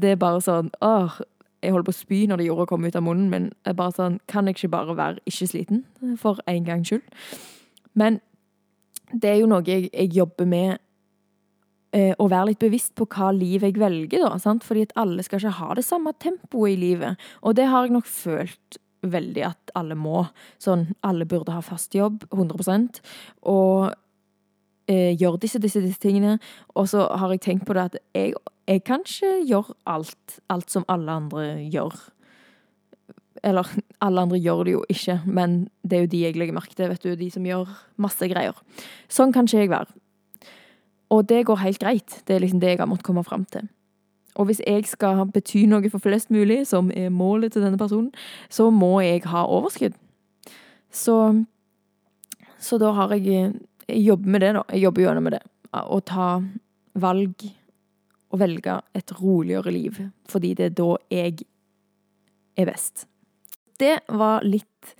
Det 0.00 0.14
er 0.14 0.20
bare 0.20 0.40
sånn 0.44 0.70
åh, 0.84 1.18
Jeg 1.64 1.72
holder 1.72 1.88
på 1.88 1.92
å 1.92 1.96
spy 1.96 2.20
når 2.28 2.40
det 2.40 2.46
gjorde 2.46 2.64
å 2.64 2.70
komme 2.70 2.88
ut 2.88 2.96
av 2.96 3.04
munnen 3.04 3.28
min. 3.32 3.50
Er 3.64 3.76
bare 3.76 3.96
sånn, 3.96 4.20
Kan 4.28 4.48
jeg 4.48 4.56
ikke 4.56 4.72
bare 4.76 4.96
være 4.96 5.20
ikke 5.28 5.48
sliten, 5.48 5.84
for 6.20 6.40
en 6.46 6.64
gangs 6.64 6.88
skyld? 6.88 7.04
Men 7.94 8.20
det 9.12 9.30
er 9.30 9.38
jo 9.42 9.48
noe 9.48 9.62
jeg, 9.64 9.90
jeg 9.92 10.10
jobber 10.16 10.48
med 10.48 10.80
Eh, 11.94 12.10
å 12.18 12.26
være 12.26 12.48
litt 12.50 12.62
bevisst 12.64 12.96
på 12.98 13.06
hva 13.06 13.28
liv 13.30 13.62
jeg 13.62 13.76
velger, 13.78 14.24
da. 14.24 14.38
Sant? 14.42 14.64
Fordi 14.66 14.82
at 14.88 14.94
alle 14.98 15.22
skal 15.22 15.38
ikke 15.38 15.58
ha 15.60 15.74
det 15.78 15.84
samme 15.86 16.10
tempoet 16.18 16.74
i 16.74 16.80
livet. 16.80 17.20
Og 17.46 17.54
det 17.54 17.68
har 17.70 17.86
jeg 17.86 17.94
nok 17.94 18.08
følt 18.10 18.78
veldig 19.12 19.44
at 19.48 19.74
alle 19.78 19.96
må. 19.98 20.24
Sånn, 20.62 20.88
alle 21.06 21.26
burde 21.28 21.54
ha 21.54 21.62
fast 21.64 21.94
jobb, 21.96 22.24
100% 22.30 23.00
og 23.50 23.92
eh, 24.90 25.12
gjøre 25.18 25.42
disse, 25.44 25.60
disse, 25.62 25.82
disse 25.84 26.02
tingene. 26.02 26.38
Og 26.74 26.88
så 26.92 27.06
har 27.08 27.34
jeg 27.34 27.44
tenkt 27.44 27.68
på 27.68 27.76
det 27.76 27.88
at 27.90 28.00
jeg, 28.16 28.34
jeg 28.70 28.84
kan 28.86 29.04
ikke 29.06 29.36
gjøre 29.48 29.78
alt, 29.90 30.40
alt 30.52 30.74
som 30.74 30.86
alle 30.88 31.18
andre 31.22 31.46
gjør. 31.72 31.96
Eller 33.44 33.68
alle 34.04 34.24
andre 34.24 34.40
gjør 34.40 34.64
det 34.64 34.76
jo 34.76 34.84
ikke, 34.88 35.18
men 35.26 35.66
det 35.84 35.98
er 35.98 36.06
jo 36.06 36.12
de 36.14 36.22
jeg 36.22 36.38
legger 36.40 36.56
merke 36.56 36.76
til, 36.76 36.88
vet 36.88 37.04
du. 37.04 37.12
De 37.18 37.28
som 37.32 37.44
gjør 37.44 37.68
masse 38.00 38.28
greier. 38.30 38.56
Sånn 39.12 39.34
kan 39.36 39.48
ikke 39.48 39.66
jeg 39.66 39.74
være. 39.74 39.92
Og 41.12 41.26
det 41.28 41.44
går 41.46 41.60
helt 41.60 41.82
greit. 41.82 42.22
Det 42.24 42.36
er 42.36 42.42
liksom 42.42 42.62
det 42.62 42.74
jeg 42.74 42.80
har 42.80 42.88
måttet 42.90 43.06
komme 43.06 43.24
fram 43.26 43.44
til. 43.52 43.68
Og 44.34 44.48
hvis 44.48 44.62
jeg 44.66 44.86
skal 44.90 45.22
bety 45.30 45.64
noe 45.70 45.90
for 45.92 46.02
flest 46.02 46.32
mulig, 46.34 46.64
som 46.66 46.90
er 46.94 47.12
målet 47.14 47.54
til 47.54 47.62
denne 47.62 47.78
personen, 47.78 48.10
så 48.50 48.70
må 48.74 48.98
jeg 49.04 49.22
ha 49.30 49.44
overskudd. 49.46 49.94
Så, 50.94 51.18
så 52.58 52.78
da 52.78 52.92
har 52.94 53.14
jeg 53.16 53.54
Jeg 53.84 54.00
jobber 54.00 54.30
med 54.32 54.40
det, 54.40 54.54
da. 54.56 54.62
Jeg 54.72 54.80
jobber 54.80 55.02
gjennom 55.02 55.26
det. 55.28 55.42
Å 55.76 55.98
ta 56.00 56.28
valg 56.94 57.42
og 58.32 58.38
velge 58.40 58.78
et 58.96 59.12
roligere 59.20 59.70
liv. 59.74 59.98
Fordi 60.24 60.54
det 60.56 60.70
er 60.70 60.78
da 60.78 60.94
jeg 61.12 61.44
er 62.56 62.70
best. 62.70 63.04
Det 63.78 63.98
var 64.08 64.40
litt 64.46 64.94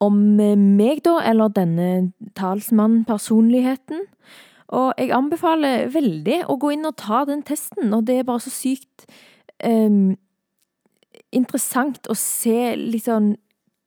om 0.00 0.16
meg, 0.34 1.04
da, 1.04 1.20
eller 1.22 1.52
denne 1.54 2.12
talsmannpersonligheten. 2.34 4.08
Og 4.76 4.94
jeg 4.98 5.10
anbefaler 5.14 5.88
veldig 5.90 6.44
å 6.50 6.56
gå 6.60 6.74
inn 6.76 6.86
og 6.86 6.98
ta 7.00 7.24
den 7.28 7.42
testen, 7.46 7.90
og 7.96 8.06
det 8.06 8.20
er 8.20 8.28
bare 8.28 8.44
så 8.44 8.52
sykt 8.54 9.06
um, 9.66 10.14
interessant 11.34 12.06
å 12.10 12.16
se 12.18 12.74
sånn 13.02 13.34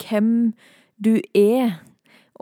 hvem 0.04 0.30
du 1.04 1.16
er, 1.38 1.80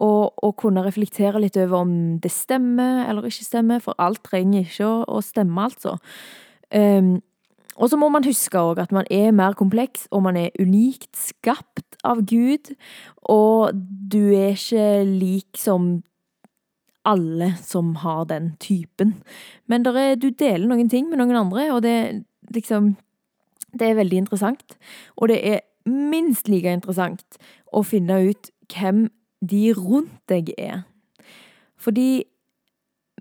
og, 0.01 0.31
og, 0.41 0.55
kunne 0.57 0.81
reflektere 0.81 1.41
litt 1.43 1.57
over 1.59 1.83
om 1.83 1.91
det 2.23 2.31
stemmer 2.33 3.03
eller 3.05 3.27
ikke 3.27 3.45
stemmer, 3.45 3.81
for 3.83 3.97
alt 4.01 4.23
trenger 4.25 4.63
ikke 4.65 4.87
å, 4.87 5.01
å 5.05 5.19
stemme, 5.21 5.67
altså. 5.67 5.97
Um, 6.73 7.19
og 7.77 7.91
så 7.91 7.97
må 7.99 8.09
man 8.13 8.25
huske 8.25 8.59
òg 8.59 8.81
at 8.81 8.93
man 8.95 9.05
er 9.13 9.35
mer 9.35 9.53
kompleks, 9.57 10.07
og 10.11 10.25
man 10.25 10.39
er 10.39 10.55
unikt 10.59 11.11
skapt 11.19 11.99
av 12.07 12.23
Gud, 12.29 12.73
og 13.29 13.75
du 13.75 14.33
er 14.33 14.55
ikke 14.55 15.03
lik 15.05 15.59
som 15.59 15.99
alle 17.07 17.53
som 17.61 17.95
har 18.01 18.25
den 18.29 18.55
typen. 18.59 19.15
Men 19.65 19.85
er, 19.87 20.15
du 20.15 20.29
deler 20.29 20.67
noen 20.69 20.89
ting 20.89 21.09
med 21.09 21.21
noen 21.21 21.35
andre, 21.45 21.71
og 21.73 21.81
det 21.83 22.25
liksom 22.53 22.97
Det 23.71 23.87
er 23.87 23.95
veldig 23.95 24.17
interessant. 24.17 24.73
Og 25.15 25.29
det 25.31 25.37
er 25.47 25.61
minst 25.87 26.49
like 26.51 26.67
interessant 26.67 27.37
å 27.71 27.85
finne 27.87 28.17
ut 28.27 28.49
hvem 28.67 29.05
de 29.39 29.71
rundt 29.71 30.17
deg 30.27 30.51
er. 30.57 30.81
Fordi 31.79 32.25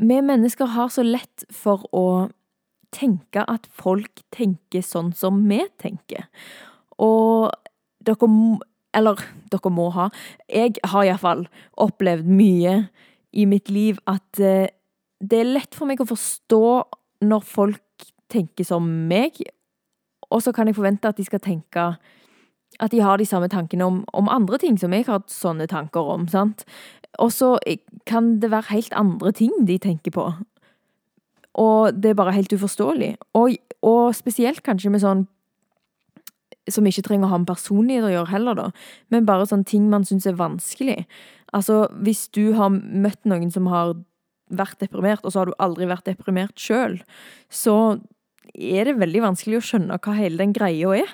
vi 0.00 0.20
mennesker 0.20 0.72
har 0.74 0.88
så 0.88 1.04
lett 1.06 1.44
for 1.54 1.86
å 1.94 2.30
tenke 2.90 3.44
at 3.46 3.68
folk 3.70 4.24
tenker 4.34 4.82
sånn 4.82 5.12
som 5.14 5.38
vi 5.48 5.62
tenker. 5.78 6.26
Og 6.98 7.52
dere 8.00 8.58
Eller, 8.92 9.20
dere 9.52 9.70
må 9.70 9.84
ha. 9.94 10.08
Jeg 10.50 10.74
har 10.82 11.04
iallfall 11.04 11.44
opplevd 11.78 12.26
mye 12.26 12.88
i 13.32 13.46
mitt 13.46 13.70
liv 13.70 13.98
at 14.10 14.40
eh, 14.40 14.70
det 15.20 15.40
er 15.40 15.52
lett 15.52 15.76
for 15.76 15.88
meg 15.90 16.00
å 16.00 16.08
forstå 16.08 16.64
når 17.28 17.44
folk 17.44 18.08
tenker 18.32 18.64
som 18.64 18.86
meg, 19.10 19.36
og 20.30 20.42
så 20.42 20.54
kan 20.54 20.70
jeg 20.70 20.78
forvente 20.78 21.10
at 21.10 21.18
de 21.18 21.26
skal 21.26 21.42
tenke 21.42 21.90
at 22.80 22.92
de 22.94 23.00
har 23.02 23.18
de 23.18 23.26
samme 23.26 23.48
tankene 23.50 23.84
om, 23.84 24.04
om 24.16 24.30
andre 24.30 24.58
ting 24.62 24.78
som 24.78 24.94
jeg 24.94 25.04
har 25.04 25.18
hatt 25.18 25.32
sånne 25.32 25.66
tanker 25.68 26.06
om, 26.14 26.28
sant. 26.30 26.62
Og 27.20 27.32
så 27.34 27.56
kan 28.08 28.38
det 28.40 28.52
være 28.52 28.70
helt 28.70 28.94
andre 28.96 29.32
ting 29.36 29.52
de 29.66 29.76
tenker 29.82 30.14
på. 30.14 30.30
Og 31.60 31.98
det 31.98 32.12
er 32.12 32.16
bare 32.16 32.32
helt 32.32 32.52
uforståelig. 32.54 33.16
Og, 33.34 33.58
og 33.82 34.14
spesielt 34.16 34.62
kanskje 34.64 34.94
med 34.94 35.02
sånn 35.02 35.26
som 36.70 36.86
ikke 36.86 37.02
trenger 37.02 37.26
å 37.26 37.32
ha 37.32 37.40
med 37.42 37.50
personlighet 37.50 38.06
å 38.06 38.12
gjøre 38.12 38.30
heller, 38.30 38.58
da, 38.58 38.66
men 39.10 39.26
bare 39.26 39.48
sånne 39.48 39.66
ting 39.66 39.88
man 39.90 40.04
syns 40.06 40.28
er 40.28 40.38
vanskelig. 40.38 41.02
Altså, 41.56 41.84
hvis 42.04 42.28
du 42.34 42.52
har 42.58 42.70
møtt 42.72 43.24
noen 43.28 43.50
som 43.52 43.68
har 43.70 43.96
vært 44.50 44.80
deprimert, 44.82 45.24
og 45.24 45.32
så 45.32 45.42
har 45.42 45.50
du 45.50 45.58
aldri 45.62 45.88
vært 45.90 46.08
deprimert 46.10 46.58
sjøl, 46.58 47.00
så 47.50 47.98
er 48.54 48.88
det 48.88 48.98
veldig 48.98 49.24
vanskelig 49.28 49.60
å 49.60 49.66
skjønne 49.66 49.98
hva 50.02 50.14
hele 50.18 50.40
den 50.40 50.54
greia 50.56 50.94
er. 51.02 51.12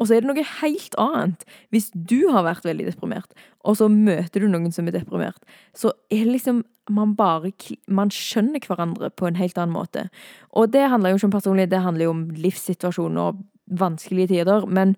Og 0.00 0.08
så 0.08 0.16
er 0.16 0.22
det 0.22 0.30
noe 0.30 0.44
helt 0.62 0.94
annet 1.00 1.44
hvis 1.74 1.90
du 1.92 2.32
har 2.32 2.46
vært 2.46 2.64
veldig 2.66 2.88
deprimert, 2.88 3.34
og 3.68 3.76
så 3.78 3.90
møter 3.92 4.42
du 4.42 4.48
noen 4.50 4.72
som 4.74 4.88
er 4.88 4.96
deprimert. 4.96 5.42
Så 5.76 5.92
er 6.10 6.24
det 6.24 6.38
liksom 6.38 6.62
man 6.90 7.12
bare 7.14 7.52
Man 7.86 8.10
skjønner 8.10 8.58
hverandre 8.66 9.12
på 9.14 9.28
en 9.28 9.36
helt 9.38 9.58
annen 9.58 9.74
måte. 9.74 10.08
Og 10.50 10.72
det 10.72 10.88
handler 10.90 11.12
jo 11.12 11.20
ikke 11.20 11.28
om 11.28 11.36
personlighet, 11.36 11.70
det 11.70 11.84
handler 11.84 12.04
jo 12.04 12.14
om 12.16 12.24
livssituasjonen 12.34 13.20
og 13.22 13.44
vanskelige 13.78 14.32
tider. 14.32 14.66
Men 14.66 14.96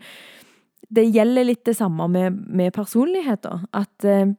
det 0.89 1.05
gjelder 1.13 1.45
litt 1.45 1.65
det 1.69 1.77
samme 1.77 2.09
med, 2.09 2.41
med 2.49 2.73
personligheter. 2.73 3.67
At 3.77 4.05
eh, 4.09 4.33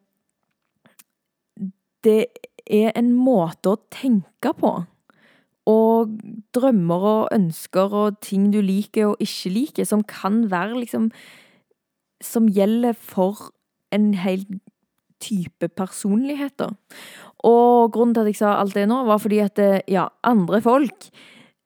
det 2.06 2.26
er 2.66 2.94
en 2.96 3.12
måte 3.18 3.74
å 3.74 3.82
tenke 3.94 4.54
på 4.58 4.78
og 5.66 6.18
drømmer 6.54 7.06
og 7.10 7.34
ønsker 7.34 7.94
og 7.98 8.20
ting 8.22 8.52
du 8.54 8.60
liker 8.62 9.12
og 9.12 9.24
ikke 9.24 9.52
liker, 9.54 9.88
som 9.90 10.04
kan 10.06 10.46
være 10.52 10.80
liksom 10.80 11.12
Som 12.24 12.48
gjelder 12.48 12.94
for 12.94 13.52
en 13.92 14.14
hel 14.14 14.46
type 15.20 15.68
personligheter. 15.68 16.72
Og 17.44 17.92
grunnen 17.92 18.14
til 18.16 18.22
at 18.22 18.30
jeg 18.32 18.38
sa 18.40 18.54
alt 18.56 18.74
det 18.74 18.88
nå, 18.88 19.04
var 19.06 19.20
fordi 19.20 19.42
at 19.44 19.60
eh, 19.60 19.82
ja, 19.92 20.08
andre 20.24 20.62
folk 20.62 21.10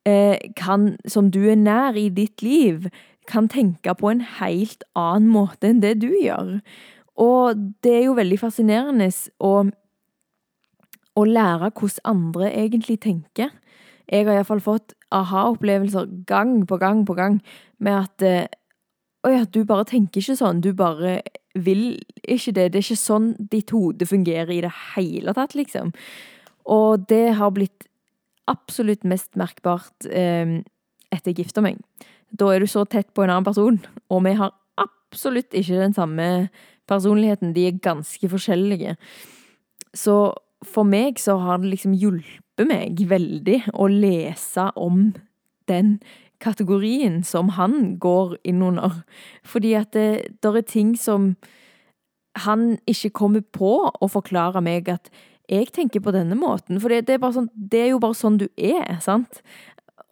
eh, 0.04 0.36
kan, 0.56 0.96
som 1.06 1.30
du 1.30 1.46
er 1.48 1.56
nær 1.56 1.96
i 1.96 2.08
ditt 2.08 2.42
liv, 2.42 2.90
kan 3.30 3.48
tenke 3.48 3.94
på 3.94 4.10
en 4.10 4.20
helt 4.40 4.84
annen 4.98 5.30
måte 5.30 5.70
enn 5.70 5.80
det 5.80 6.00
du 6.02 6.10
gjør. 6.10 6.58
Og 7.20 7.62
det 7.84 7.94
er 7.94 8.04
jo 8.08 8.18
veldig 8.18 8.40
fascinerende 8.42 9.08
å, 9.38 9.70
å 11.18 11.24
lære 11.26 11.72
hvordan 11.74 12.06
andre 12.12 12.52
egentlig 12.52 13.00
tenker. 13.02 13.50
Jeg 14.10 14.26
har 14.26 14.40
iallfall 14.40 14.62
fått 14.62 14.94
aha-opplevelser 15.14 16.08
gang 16.26 16.64
på 16.66 16.78
gang 16.82 17.04
på 17.06 17.14
gang 17.18 17.40
med 17.78 17.98
at 18.06 18.26
eh, 18.26 18.48
Å 19.20 19.28
ja, 19.28 19.42
du 19.44 19.66
bare 19.68 19.84
tenker 19.84 20.22
ikke 20.22 20.38
sånn. 20.38 20.62
Du 20.64 20.70
bare 20.72 21.18
vil 21.52 21.98
ikke 22.24 22.54
det. 22.56 22.70
Det 22.72 22.78
er 22.78 22.84
ikke 22.86 22.96
sånn 22.96 23.26
ditt 23.52 23.68
hode 23.74 24.06
fungerer 24.08 24.48
i 24.54 24.62
det 24.64 24.70
hele 24.94 25.34
tatt, 25.36 25.52
liksom. 25.52 25.90
Og 26.64 27.04
det 27.10 27.34
har 27.36 27.52
blitt 27.52 27.84
absolutt 28.48 29.04
mest 29.04 29.36
merkbart 29.36 30.08
eh, 30.08 30.62
etter 31.12 31.34
jeg 31.34 31.44
gifta 31.44 31.60
meg. 31.60 31.76
Da 32.32 32.48
er 32.54 32.64
du 32.64 32.70
så 32.70 32.86
tett 32.88 33.10
på 33.12 33.26
en 33.26 33.34
annen 33.34 33.44
person, 33.44 33.76
og 34.08 34.24
vi 34.24 34.32
har 34.40 34.54
absolutt 34.80 35.52
ikke 35.52 35.82
den 35.82 35.92
samme 35.92 36.48
personligheten. 36.88 37.52
De 37.52 37.66
er 37.68 37.82
ganske 37.82 38.32
forskjellige. 38.32 38.96
Så 39.92 40.16
for 40.66 40.84
meg 40.84 41.20
så 41.20 41.38
har 41.40 41.60
det 41.60 41.72
liksom 41.72 41.94
hjulpet 41.96 42.68
meg 42.68 43.00
veldig 43.08 43.62
å 43.72 43.86
lese 43.88 44.68
om 44.76 45.10
den 45.70 45.98
kategorien 46.40 47.20
som 47.24 47.54
han 47.56 47.96
går 48.00 48.36
inn 48.48 48.62
under. 48.64 49.02
Fordi 49.46 49.74
at 49.78 49.92
det, 49.96 50.36
det 50.42 50.52
er 50.56 50.68
ting 50.68 50.94
som 50.98 51.34
han 52.44 52.78
ikke 52.88 53.12
kommer 53.16 53.42
på 53.42 53.74
å 53.90 54.08
forklare 54.08 54.62
meg 54.64 54.88
at 54.92 55.10
jeg 55.50 55.72
tenker 55.74 56.02
på 56.04 56.14
denne 56.14 56.36
måten. 56.38 56.78
For 56.80 56.92
det, 56.92 57.06
det, 57.08 57.18
er, 57.18 57.34
sånn, 57.34 57.50
det 57.54 57.84
er 57.84 57.92
jo 57.92 58.02
bare 58.02 58.16
sånn 58.16 58.38
du 58.40 58.46
er, 58.54 59.00
sant? 59.02 59.42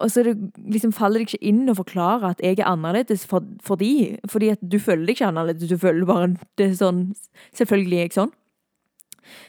Og 0.02 0.10
så 0.12 0.22
det, 0.26 0.34
liksom, 0.70 0.92
faller 0.94 1.22
det 1.22 1.28
ikke 1.28 1.46
inn 1.50 1.70
å 1.70 1.76
forklare 1.78 2.32
at 2.34 2.42
jeg 2.42 2.58
er 2.58 2.70
annerledes 2.70 3.24
for, 3.26 3.46
for 3.64 3.80
de, 3.80 4.18
fordi 4.30 4.52
at 4.54 4.62
du 4.62 4.78
føler 4.82 5.06
deg 5.06 5.16
ikke 5.16 5.30
annerledes, 5.30 5.70
du 5.70 5.78
føler 5.78 6.06
bare 6.06 6.28
det 6.58 6.68
er 6.68 6.76
sånn 6.78 7.00
Selvfølgelig 7.56 7.98
er 7.98 8.06
jeg 8.06 8.14
sånn. 8.14 8.34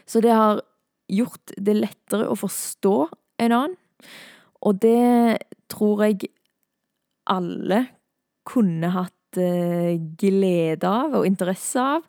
Så 0.10 0.22
det 0.26 0.34
har 0.34 0.62
gjort 1.10 1.54
det 1.58 1.78
lettere 1.78 2.30
å 2.30 2.38
forstå 2.40 2.96
en 3.44 3.56
annen. 3.56 3.78
Og 4.66 4.82
det 4.84 5.40
tror 5.72 6.04
jeg 6.06 6.32
alle 7.30 7.86
kunne 8.50 8.92
hatt 8.92 9.40
eh, 9.40 9.96
glede 10.20 10.90
av 10.90 11.16
og 11.20 11.28
interesse 11.28 11.80
av. 11.80 12.04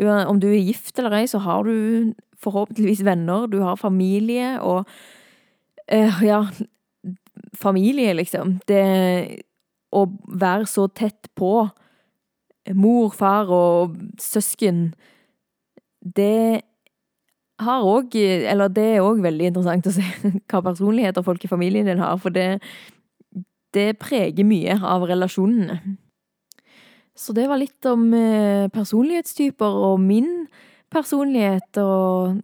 Om 0.00 0.40
du 0.42 0.48
er 0.50 0.62
gift 0.62 0.98
eller 0.98 1.20
ei, 1.20 1.28
så 1.30 1.42
har 1.44 1.68
du 1.68 2.12
forhåpentligvis 2.42 3.04
venner, 3.06 3.46
du 3.46 3.60
har 3.62 3.78
familie 3.78 4.56
og 4.66 4.88
uh, 5.92 6.22
Ja, 6.24 6.42
familie, 7.58 8.14
liksom. 8.18 8.56
Det 8.66 8.82
å 9.92 10.06
være 10.26 10.66
så 10.66 10.88
tett 10.88 11.28
på 11.38 11.68
mor, 12.78 13.10
far 13.14 13.50
og 13.52 13.96
søsken, 14.22 14.92
det 16.02 16.62
har 17.60 17.84
òg 17.84 18.14
Eller 18.16 18.68
det 18.68 18.84
er 18.96 19.04
òg 19.04 19.22
veldig 19.22 19.50
interessant 19.50 19.86
å 19.86 19.94
se 19.94 20.04
hva 20.50 20.62
personligheter 20.64 21.24
folk 21.26 21.44
i 21.44 21.50
familien 21.50 21.86
din 21.86 22.02
har, 22.02 22.16
for 22.18 22.34
det, 22.34 22.62
det 23.74 23.98
preger 24.00 24.46
mye 24.46 24.78
av 24.80 25.04
relasjonene. 25.08 25.80
Så 27.16 27.34
det 27.36 27.48
var 27.48 27.60
litt 27.60 27.84
om 27.88 28.06
eh, 28.16 28.68
personlighetstyper 28.72 29.80
og 29.86 30.00
min 30.00 30.46
personlighet, 30.92 31.76
og 31.80 32.40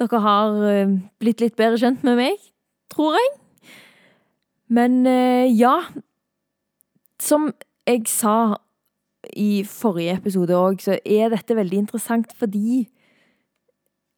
dere 0.00 0.22
har 0.24 0.62
eh, 0.70 0.94
blitt 1.20 1.44
litt 1.44 1.56
bedre 1.60 1.80
kjent 1.80 2.06
med 2.06 2.16
meg, 2.20 2.48
tror 2.92 3.18
jeg. 3.18 3.34
Men 4.68 5.00
eh, 5.08 5.48
ja 5.56 5.78
Som 7.18 7.48
jeg 7.88 8.04
sa 8.06 8.58
i 9.34 9.64
forrige 9.66 10.18
episode 10.20 10.54
òg, 10.54 10.78
så 10.84 10.98
er 11.04 11.32
dette 11.32 11.56
veldig 11.56 11.80
interessant 11.82 12.30
fordi 12.38 12.84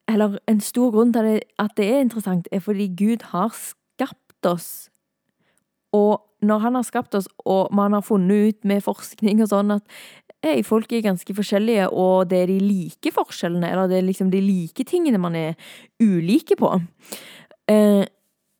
eller 0.09 0.39
en 0.47 0.59
stor 0.63 0.91
grunn 0.91 1.13
til 1.13 1.39
at 1.59 1.75
det 1.77 1.87
er 1.87 2.01
interessant, 2.01 2.47
er 2.51 2.63
fordi 2.63 2.89
Gud 2.97 3.27
har 3.31 3.53
skapt 3.55 4.45
oss. 4.45 4.89
Og 5.93 6.21
når 6.41 6.63
han 6.65 6.75
har 6.75 6.87
skapt 6.87 7.15
oss, 7.15 7.27
og 7.45 7.73
man 7.75 7.93
har 7.93 8.01
funnet 8.01 8.47
ut 8.47 8.65
med 8.65 8.83
forskning 8.83 9.43
og 9.43 9.51
sånn 9.51 9.75
at 9.77 9.83
hey, 10.41 10.63
folk 10.65 10.89
er 10.93 11.03
ganske 11.05 11.35
forskjellige, 11.37 11.91
og 11.93 12.31
det 12.31 12.39
er 12.41 12.49
de 12.49 12.57
like 12.63 13.11
forskjellene, 13.13 13.67
eller 13.69 13.91
det 13.91 13.99
er 13.99 14.07
liksom 14.07 14.31
de 14.33 14.41
like 14.41 14.85
tingene 14.89 15.21
man 15.21 15.37
er 15.37 15.53
ulike 16.01 16.57
på, 16.57 16.71
eh, 17.69 18.07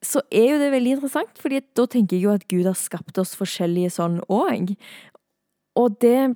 så 0.01 0.21
er 0.30 0.45
jo 0.51 0.60
det 0.62 0.69
veldig 0.73 0.93
interessant, 0.97 1.41
fordi 1.41 1.63
da 1.77 1.88
tenker 1.89 2.17
jeg 2.17 2.25
jo 2.25 2.36
at 2.36 2.45
Gud 2.49 2.69
har 2.69 2.77
skapt 2.77 3.17
oss 3.21 3.34
forskjellige 3.38 3.93
sånn 3.97 4.19
òg. 4.30 4.75
Og 5.77 5.97
det 6.01 6.34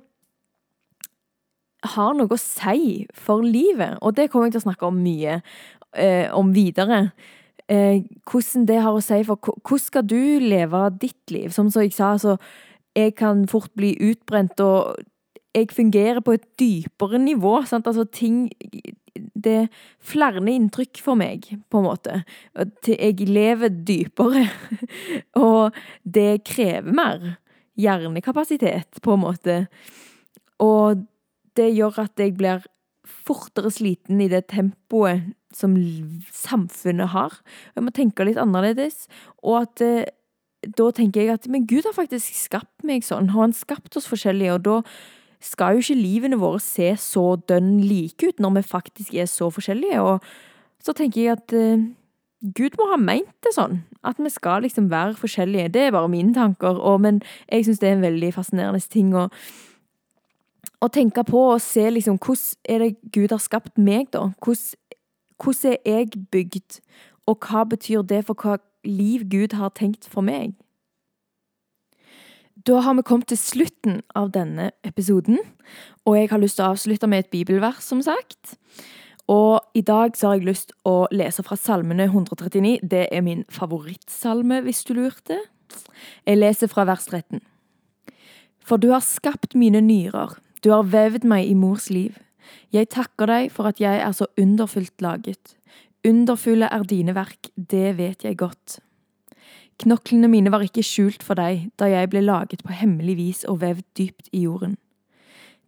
har 1.94 2.14
noe 2.16 2.32
å 2.32 2.40
si 2.40 3.06
for 3.14 3.44
livet, 3.44 3.98
og 4.02 4.16
det 4.18 4.30
kommer 4.32 4.48
jeg 4.48 4.56
til 4.56 4.64
å 4.64 4.68
snakke 4.68 4.88
om 4.88 5.02
mye 5.02 5.40
eh, 5.96 6.28
om 6.34 6.52
videre. 6.54 7.10
Eh, 7.68 8.04
hvordan 8.30 8.66
det 8.68 8.78
har 8.78 8.94
å 8.94 9.02
si 9.02 9.24
for 9.26 9.40
Hvordan 9.42 9.82
skal 9.82 10.06
du 10.06 10.38
leve 10.42 10.84
ditt 11.00 11.34
liv? 11.34 11.50
Som 11.50 11.70
jeg 11.74 11.92
sa, 11.96 12.14
så 12.18 12.36
jeg 12.96 13.16
kan 13.18 13.46
fort 13.50 13.72
bli 13.76 13.96
utbrent, 14.00 14.60
og 14.60 14.96
jeg 15.56 15.72
fungerer 15.72 16.20
på 16.20 16.36
et 16.36 16.44
dypere 16.60 17.18
nivå. 17.18 17.62
Sant? 17.66 17.86
Altså 17.86 18.04
ting 18.04 18.50
Det 19.16 19.52
er 19.52 19.68
flere 20.00 20.42
inntrykk 20.52 21.00
for 21.00 21.16
meg, 21.16 21.48
på 21.70 21.80
en 21.80 21.86
måte. 21.88 22.22
Jeg 22.86 23.28
lever 23.28 23.68
dypere, 23.68 24.46
og 25.48 25.76
det 26.04 26.44
krever 26.44 26.92
mer 26.92 27.36
hjernekapasitet, 27.76 29.00
på 29.02 29.16
en 29.16 29.22
måte. 29.22 29.56
Og 30.60 31.04
det 31.56 31.72
gjør 31.74 32.02
at 32.04 32.20
jeg 32.20 32.36
blir 32.38 32.64
fortere 33.06 33.70
sliten 33.70 34.20
i 34.22 34.28
det 34.30 34.46
tempoet 34.52 35.32
som 35.54 35.76
samfunnet 36.34 37.12
har. 37.14 37.34
Jeg 37.76 37.86
må 37.86 37.92
tenke 37.94 38.26
litt 38.26 38.40
annerledes. 38.40 39.06
Og 39.42 39.62
at 39.62 39.82
eh, 39.84 40.08
da 40.66 40.88
tenker 40.94 41.22
jeg 41.22 41.36
at 41.36 41.46
men 41.52 41.66
Gud 41.68 41.86
har 41.86 41.96
faktisk 41.96 42.34
skapt 42.36 42.86
meg 42.86 43.06
sånn, 43.06 43.30
og 43.32 43.46
han 43.46 43.54
skapt 43.56 43.96
oss 43.98 44.08
forskjellige, 44.10 44.56
og 44.56 44.64
da 44.66 44.80
skal 45.44 45.76
jo 45.76 45.84
ikke 45.84 45.98
livene 46.00 46.40
våre 46.40 46.60
se 46.64 46.88
så 46.98 47.36
dønn 47.48 47.76
like 47.84 48.26
ut 48.26 48.40
når 48.42 48.56
vi 48.56 48.66
faktisk 48.66 49.14
er 49.14 49.28
så 49.30 49.50
forskjellige. 49.52 50.00
Og 50.02 50.82
så 50.82 50.96
tenker 50.96 51.22
jeg 51.22 51.36
at 51.36 51.54
eh, 51.56 51.86
Gud 52.56 52.76
må 52.78 52.90
ha 52.92 52.98
meint 53.00 53.32
det 53.46 53.54
sånn, 53.56 53.80
at 54.06 54.18
vi 54.22 54.32
skal 54.32 54.64
liksom 54.66 54.90
være 54.92 55.16
forskjellige. 55.18 55.72
Det 55.76 55.86
er 55.86 55.94
bare 55.94 56.10
mine 56.10 56.34
tanker, 56.36 56.76
og, 56.78 57.00
men 57.04 57.22
jeg 57.48 57.66
syns 57.66 57.80
det 57.82 57.90
er 57.90 57.96
en 57.98 58.06
veldig 58.06 58.32
fascinerende 58.36 58.82
ting. 58.92 59.14
og 59.16 59.32
å 60.82 60.88
tenke 60.92 61.24
på 61.26 61.40
og 61.54 61.62
se 61.64 61.86
liksom 61.90 62.18
hvordan 62.20 62.60
er 62.68 62.84
det 62.84 63.12
Gud 63.14 63.32
har 63.32 63.42
skapt 63.42 63.78
meg, 63.78 64.10
da? 64.12 64.28
Hvordan, 64.44 64.76
hvordan 65.42 65.76
er 65.84 65.98
jeg 66.00 66.26
bygd, 66.32 66.80
og 67.26 67.48
hva 67.48 67.64
betyr 67.68 68.04
det 68.06 68.24
for 68.28 68.38
hva 68.38 68.58
liv 68.86 69.26
Gud 69.30 69.56
har 69.58 69.74
tenkt 69.74 70.08
for 70.10 70.24
meg? 70.26 70.54
Da 72.66 72.80
har 72.82 72.96
vi 72.98 73.04
kommet 73.06 73.28
til 73.30 73.38
slutten 73.38 74.00
av 74.16 74.32
denne 74.34 74.70
episoden, 74.86 75.38
og 76.06 76.16
jeg 76.16 76.30
har 76.32 76.40
lyst 76.42 76.58
til 76.58 76.66
å 76.66 76.72
avslutte 76.74 77.08
med 77.10 77.24
et 77.24 77.30
bibelvers, 77.30 77.84
som 77.84 78.00
sagt. 78.02 78.56
Og 79.30 79.60
i 79.74 79.82
dag 79.86 80.16
så 80.16 80.30
har 80.30 80.38
jeg 80.38 80.46
lyst 80.46 80.70
til 80.70 80.90
å 80.90 81.06
lese 81.14 81.42
fra 81.46 81.58
Salmene 81.58 82.06
139. 82.08 82.78
Det 82.82 83.06
er 83.10 83.22
min 83.26 83.44
favorittsalme, 83.50 84.62
hvis 84.66 84.84
du 84.86 84.94
lurte. 84.98 85.38
Jeg 86.26 86.38
leser 86.38 86.70
fra 86.70 86.86
vers 86.86 87.06
13. 87.10 87.42
For 88.66 88.82
du 88.82 88.90
har 88.90 89.02
skapt 89.04 89.54
mine 89.58 89.82
nyrer, 89.82 90.38
du 90.66 90.72
har 90.74 90.88
vevd 90.90 91.22
meg 91.30 91.46
i 91.46 91.54
mors 91.54 91.84
liv. 91.94 92.16
Jeg 92.74 92.88
takker 92.90 93.30
deg 93.30 93.52
for 93.54 93.70
at 93.70 93.78
jeg 93.78 94.00
er 94.02 94.14
så 94.16 94.26
underfullt 94.34 95.02
laget. 95.04 95.52
Underfulle 96.02 96.66
er 96.66 96.82
dine 96.82 97.14
verk, 97.14 97.52
det 97.54 97.92
vet 98.00 98.24
jeg 98.26 98.38
godt. 98.40 98.80
Knoklene 99.78 100.26
mine 100.26 100.50
var 100.50 100.64
ikke 100.66 100.82
skjult 100.82 101.22
for 101.22 101.38
deg 101.38 101.68
da 101.78 101.86
jeg 101.86 102.10
ble 102.10 102.24
laget 102.24 102.64
på 102.66 102.74
hemmelig 102.74 103.14
vis 103.16 103.44
og 103.46 103.60
vevd 103.62 103.84
dypt 103.98 104.30
i 104.32 104.40
jorden. 104.42 104.74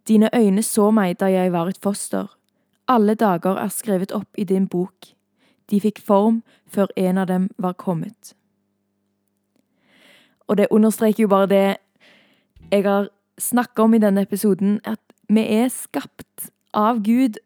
Dine 0.03 0.27
øyne 0.35 0.63
så 0.67 0.89
meg 0.91 1.15
da 1.21 1.29
jeg 1.31 1.53
var 1.53 1.71
et 1.71 1.79
foster. 1.79 2.27
Alle 2.87 3.15
dager 3.15 3.55
er 3.55 3.71
skrevet 3.71 4.11
opp 4.11 4.35
i 4.35 4.43
din 4.43 4.67
bok. 4.67 5.13
De 5.71 5.79
fikk 5.79 6.01
form 6.03 6.41
før 6.67 6.91
en 6.97 7.21
av 7.23 7.29
dem 7.31 7.47
var 7.57 7.77
kommet. 7.79 8.33
Og 10.49 10.57
det 10.57 10.67
understreker 10.71 11.23
jo 11.23 11.31
bare 11.31 11.47
det 11.47 11.77
jeg 12.71 12.83
har 12.83 13.07
snakka 13.39 13.85
om 13.85 13.95
i 13.95 14.01
denne 14.03 14.23
episoden, 14.27 14.79
at 14.85 15.01
vi 15.29 15.45
er 15.59 15.69
skapt 15.73 16.49
av 16.75 17.01
Gud 17.05 17.39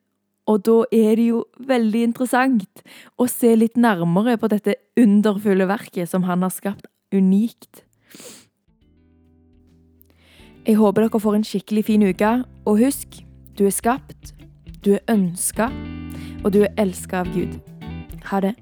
og 0.49 0.63
da 0.67 0.77
er 0.91 1.15
det 1.15 1.27
jo 1.29 1.43
veldig 1.63 2.03
interessant 2.09 2.83
å 3.15 3.27
se 3.31 3.53
litt 3.55 3.77
nærmere 3.79 4.35
på 4.39 4.49
dette 4.51 4.75
underfulle 4.99 5.67
verket 5.69 6.11
som 6.11 6.25
han 6.27 6.43
har 6.43 6.51
skapt 6.51 6.89
unikt. 7.15 7.85
Jeg 10.67 10.79
håper 10.79 11.05
dere 11.05 11.23
får 11.23 11.39
en 11.39 11.47
skikkelig 11.47 11.85
fin 11.87 12.03
uke, 12.07 12.31
og 12.67 12.79
husk, 12.79 13.19
du 13.59 13.65
er 13.67 13.75
skapt, 13.75 14.33
du 14.83 14.95
er 14.95 15.03
ønska, 15.11 15.69
og 16.43 16.55
du 16.55 16.63
er 16.63 16.71
elska 16.79 17.23
av 17.23 17.31
Gud. 17.35 17.59
Ha 18.31 18.43
det. 18.43 18.55